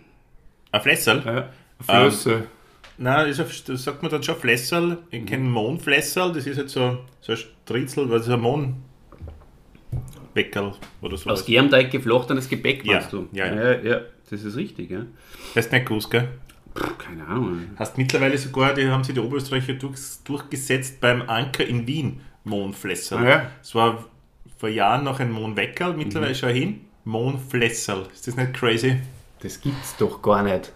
[0.71, 1.21] Ein Flessel?
[1.25, 1.49] Ja,
[1.81, 2.43] Flösse.
[2.97, 4.97] Nein, ist ein- das sagt man dann schon Flessel.
[5.11, 8.81] Ich kenne Mohnflessel, das ist jetzt so, so ein Stritzel, was ist ein Mohnbäckerl
[11.01, 11.29] oder so.
[11.29, 13.27] Aus Germteig geflochtenes Gebäck, Ja, meinst du?
[13.33, 13.81] ja, ja.
[13.81, 15.05] ja, das ist richtig, ja.
[15.55, 16.27] Hast du nicht gewusst, gell?
[16.73, 17.59] Puh, keine Ahnung.
[17.77, 23.17] Hast mittlerweile sogar, die haben sich die Oberösterreicher durch, durchgesetzt beim Anker in Wien, Mohnflessel.
[23.17, 23.51] Ah, ja.
[23.61, 24.05] Es war
[24.57, 28.07] vor Jahren noch ein Mohnweckerl, mittlerweile schau hin, Mohnflessel.
[28.13, 28.97] Ist das nicht crazy?
[29.41, 30.71] Das gibt's doch gar nicht.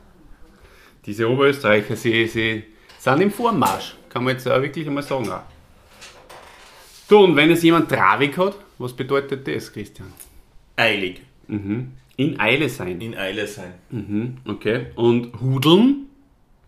[1.05, 2.63] Diese Oberösterreicher, sie, sie
[2.99, 3.95] sind im Vormarsch.
[4.09, 5.29] Kann man jetzt auch wirklich einmal sagen.
[5.31, 5.41] Auch.
[7.07, 10.11] Du, und wenn es jemand Travik hat, was bedeutet das, Christian?
[10.75, 13.01] Eilig, In Eile sein.
[13.01, 13.73] in Eile sein.
[13.89, 14.87] Mhm, okay.
[14.95, 16.05] Und Hudeln?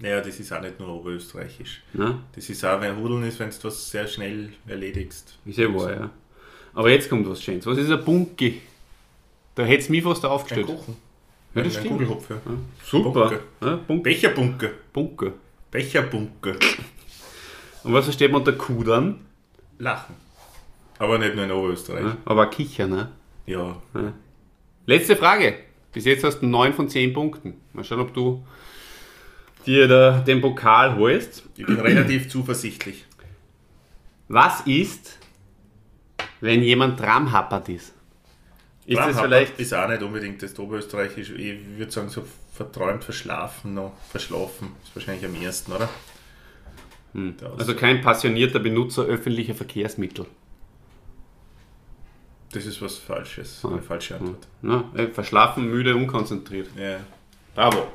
[0.02, 1.84] Naja, das ist auch nicht nur oberösterreichisch.
[1.94, 5.38] Na, Das ist auch, wenn Hudeln ist, wenn du was sehr schnell erledigst.
[5.46, 6.10] ist ja wahr, ja.
[6.74, 7.66] Aber jetzt kommt was Schönes.
[7.66, 8.62] Was ist ein Bunky?
[9.56, 10.66] Da hätte es mich fast Ein aufgestellt.
[10.68, 10.98] Kuchen.
[11.54, 11.92] Ja, das ein stimmt.
[12.00, 12.38] Kugelhupf, ja.
[12.84, 13.12] Super.
[13.30, 13.40] Bunke.
[13.62, 14.72] Ja, Bunk Becherbunke.
[14.94, 15.34] Bunker.
[15.70, 16.56] Becherbunke.
[17.84, 19.20] Und was versteht man unter Kudern?
[19.78, 20.16] Lachen.
[20.98, 22.04] Aber nicht nur in Oberösterreich.
[22.06, 23.12] Ja, aber Kicher, ne?
[23.48, 23.82] Ja.
[24.86, 25.56] Letzte Frage.
[25.92, 27.56] Bis jetzt hast du 9 von 10 Punkten.
[27.74, 28.46] Mal schauen, ob du
[29.64, 31.44] dir da den Pokal holst.
[31.58, 33.06] Ich bin relativ zuversichtlich.
[34.28, 35.18] Was ist,
[36.40, 37.94] wenn jemand tramhappert ist?
[38.86, 39.60] Ist das vielleicht.
[39.60, 41.36] ist auch nicht unbedingt das Oberösterreichische.
[41.36, 44.72] Ich würde sagen, so verträumt, verschlafen, noch verschlafen.
[44.84, 45.88] Ist wahrscheinlich am ersten, oder?
[47.14, 50.26] Der Aus- Also kein passionierter Benutzer öffentlicher Verkehrsmittel.
[52.54, 53.64] das ist was Falsches.
[53.64, 54.48] Eine falsche Antwort.
[54.62, 56.68] Na, äh, verschlafen, müde, unkonzentriert.
[56.78, 57.00] Ja.
[57.56, 57.88] Bravo.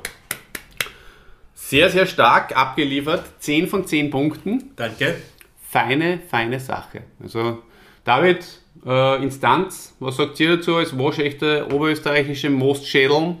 [1.67, 3.25] Sehr, sehr stark abgeliefert.
[3.39, 4.71] 10 von 10 Punkten.
[4.77, 5.15] Danke.
[5.69, 7.03] feine, feine Sache.
[7.21, 7.61] Also
[8.05, 8.47] David,
[8.85, 13.39] äh, Instanz, was sagt ihr dazu als waschechte oberösterreichische Mostschädeln?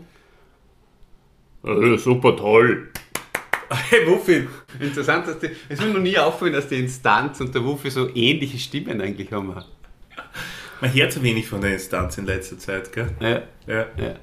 [1.63, 2.89] Äh, super toll.
[3.69, 4.45] Hey, Wuffi,
[4.77, 8.13] Interessant, dass die, es mir noch nie auffallen, dass die Instanz und der Wuffi so
[8.13, 9.55] ähnliche Stimmen eigentlich haben.
[10.81, 13.09] man hört zu wenig von der Instanz in letzter Zeit, gell?
[13.21, 13.85] Ja, Ja.
[13.95, 14.15] ja.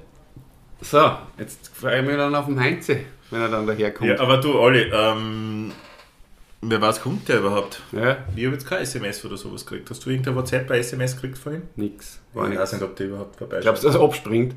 [0.81, 2.99] So, jetzt freue ich mich dann auf den Heinze,
[3.35, 4.09] wenn er dann daherkommt.
[4.09, 5.71] ja aber du, Olli, ähm,
[6.61, 7.81] wer weiß, kommt der überhaupt?
[7.91, 9.89] ja Ich habe jetzt kein SMS oder sowas gekriegt.
[9.89, 11.61] Hast du irgendein WhatsApp bei SMS gekriegt von ihm?
[11.75, 12.21] nix.
[12.33, 14.55] War ich weiß nicht, ob der überhaupt vorbei Glaubst du, dass er abspringt?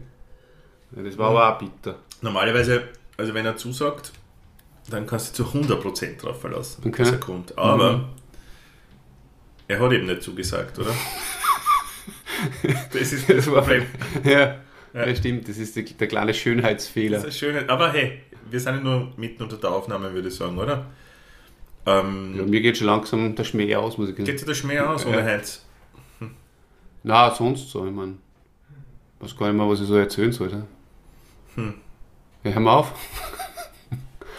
[0.97, 1.97] Ja, das war aber auch bitter.
[2.23, 2.83] Normalerweise,
[3.17, 4.13] also wenn er zusagt,
[4.91, 7.03] dann kannst du zu 100% drauf verlassen, Okay.
[7.03, 7.59] dass er kommt.
[7.59, 8.05] Aber Mhm.
[9.69, 10.95] er hat eben nicht zugesagt, oder?
[12.93, 13.85] das ist das Das war- Problem.
[14.25, 14.57] Ja,
[14.95, 15.07] Ja.
[15.07, 15.15] ja.
[15.15, 17.19] stimmt, das ist der, der kleine Schönheitsfehler.
[17.19, 17.69] Das ist schön.
[17.69, 20.87] Aber hey, wir sind ja nur mitten unter der Aufnahme, würde ich sagen, oder?
[21.87, 24.25] Ähm, Ja, mir geht schon langsam der Schmäh aus, muss ich sagen.
[24.27, 25.11] Geht dir das Schmäh aus Ja.
[25.11, 25.65] ohne Heinz?
[27.05, 28.15] Na, sonst so, ich meine.
[29.21, 30.67] weiß gar nicht mehr, was ich so erzählen sollte.
[31.55, 31.75] Hm.
[32.45, 32.93] Ja, hör mal auf.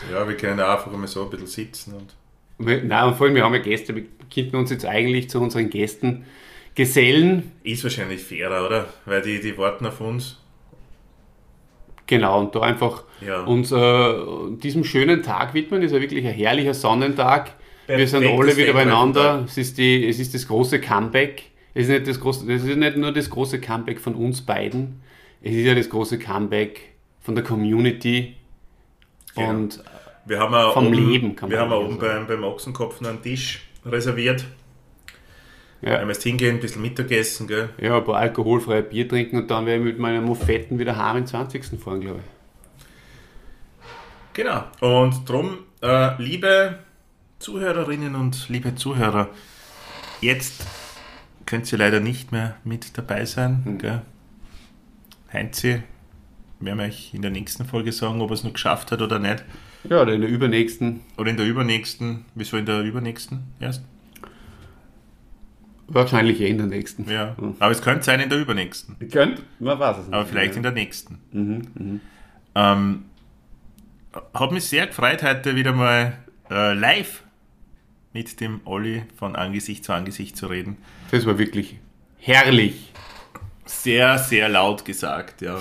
[0.10, 2.16] Ja, wir können auch einfach mal so ein bisschen sitzen und.
[2.66, 5.42] Wir, nein, und vor allem, wir haben ja Gäste, wir könnten uns jetzt eigentlich zu
[5.42, 6.26] unseren Gästen
[6.74, 7.52] gesellen.
[7.64, 8.88] Ist wahrscheinlich fairer, oder?
[9.06, 10.38] Weil die, die warten auf uns.
[12.10, 13.42] Genau, und da einfach Ja.
[13.44, 14.14] uns äh,
[14.64, 15.84] diesem schönen Tag widmen.
[15.84, 17.52] ist ja wirklich ein herrlicher Sonnentag.
[17.86, 19.44] Wir sind alle wieder beieinander.
[19.46, 21.44] Es ist, die, es ist das große Comeback.
[21.76, 25.02] Es ist, nicht das, große, das ist nicht nur das große Comeback von uns beiden,
[25.44, 28.36] es ist ja das große Comeback von der Community.
[29.36, 29.50] Genau.
[29.50, 29.84] Und
[30.26, 33.22] Wir haben auch Vom oben, Leben kann Wir haben auch oben beim, beim Ochsenkopf einen
[33.22, 34.46] Tisch reserviert.
[35.82, 37.70] Ja, Einmal hingehen, ein bisschen Mittagessen, gell?
[37.82, 41.18] ja, ein paar alkoholfreie Bier trinken und dann werde ich mit meinen Muffetten wieder heim
[41.18, 41.80] am 20.
[41.80, 42.26] fahren, glaube ich.
[44.34, 44.64] Genau.
[44.82, 46.80] Und drum, äh, liebe
[47.40, 49.30] Zuhörerinnen und liebe Zuhörer,
[50.22, 50.66] jetzt
[51.46, 53.64] könnt ihr leider nicht mehr mit dabei sein.
[53.66, 53.78] Mhm.
[53.80, 54.02] Gell?
[55.34, 55.82] Heinzi,
[56.60, 59.20] werden wir euch in der nächsten Folge sagen, ob er es noch geschafft hat oder
[59.20, 59.44] nicht.
[59.86, 61.02] Ja, oder in der übernächsten.
[61.18, 62.26] Oder in der übernächsten.
[62.36, 63.84] Wieso in der übernächsten erst?
[65.92, 67.10] Wahrscheinlich eh in der nächsten.
[67.10, 67.36] Ja.
[67.60, 68.96] Aber es könnte sein in der übernächsten.
[69.00, 70.14] Ihr könnt, man weiß es nicht.
[70.14, 71.20] Aber vielleicht in der nächsten.
[71.32, 72.02] Mhm, mhm.
[72.56, 73.06] Ähm,
[74.34, 76.18] hat mich sehr gefreut, heute wieder mal
[76.50, 77.24] äh, live
[78.14, 80.78] mit dem Olli von Angesicht zu Angesicht zu reden.
[81.12, 81.78] Das war wirklich
[82.18, 82.92] herrlich.
[83.66, 85.60] Sehr, sehr laut gesagt, ja.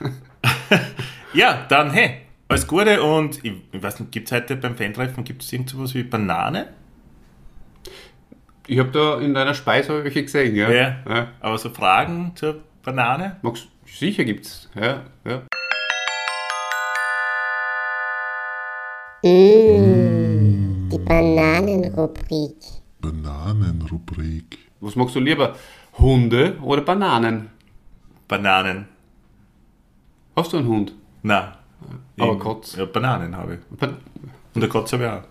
[1.32, 5.22] ja, dann hey, alles Gute und ich, ich weiß nicht, gibt es heute beim Fan-Treffen,
[5.22, 6.68] gibt es irgend sowas wie Banane?
[8.68, 10.68] Ich habe da in deiner Speise welche gesehen, ja.
[10.68, 10.96] Ja.
[11.08, 11.28] ja.
[11.40, 13.36] Aber so Fragen zur Banane?
[13.42, 14.68] Magst, sicher gibt's.
[14.74, 15.42] Ja, ja.
[19.22, 22.56] Mmh, die Bananenrubrik.
[23.00, 24.58] Bananenrubrik.
[24.80, 25.54] Was magst du lieber?
[25.98, 27.50] Hunde oder Bananen?
[28.26, 28.86] Bananen.
[30.34, 30.92] Hast du einen Hund?
[31.22, 31.58] Na.
[32.18, 32.74] Aber Kotz.
[32.74, 33.78] Ja, Bananen habe ich.
[33.78, 33.98] Ban
[34.54, 35.22] Und der Kotz habe ich auch.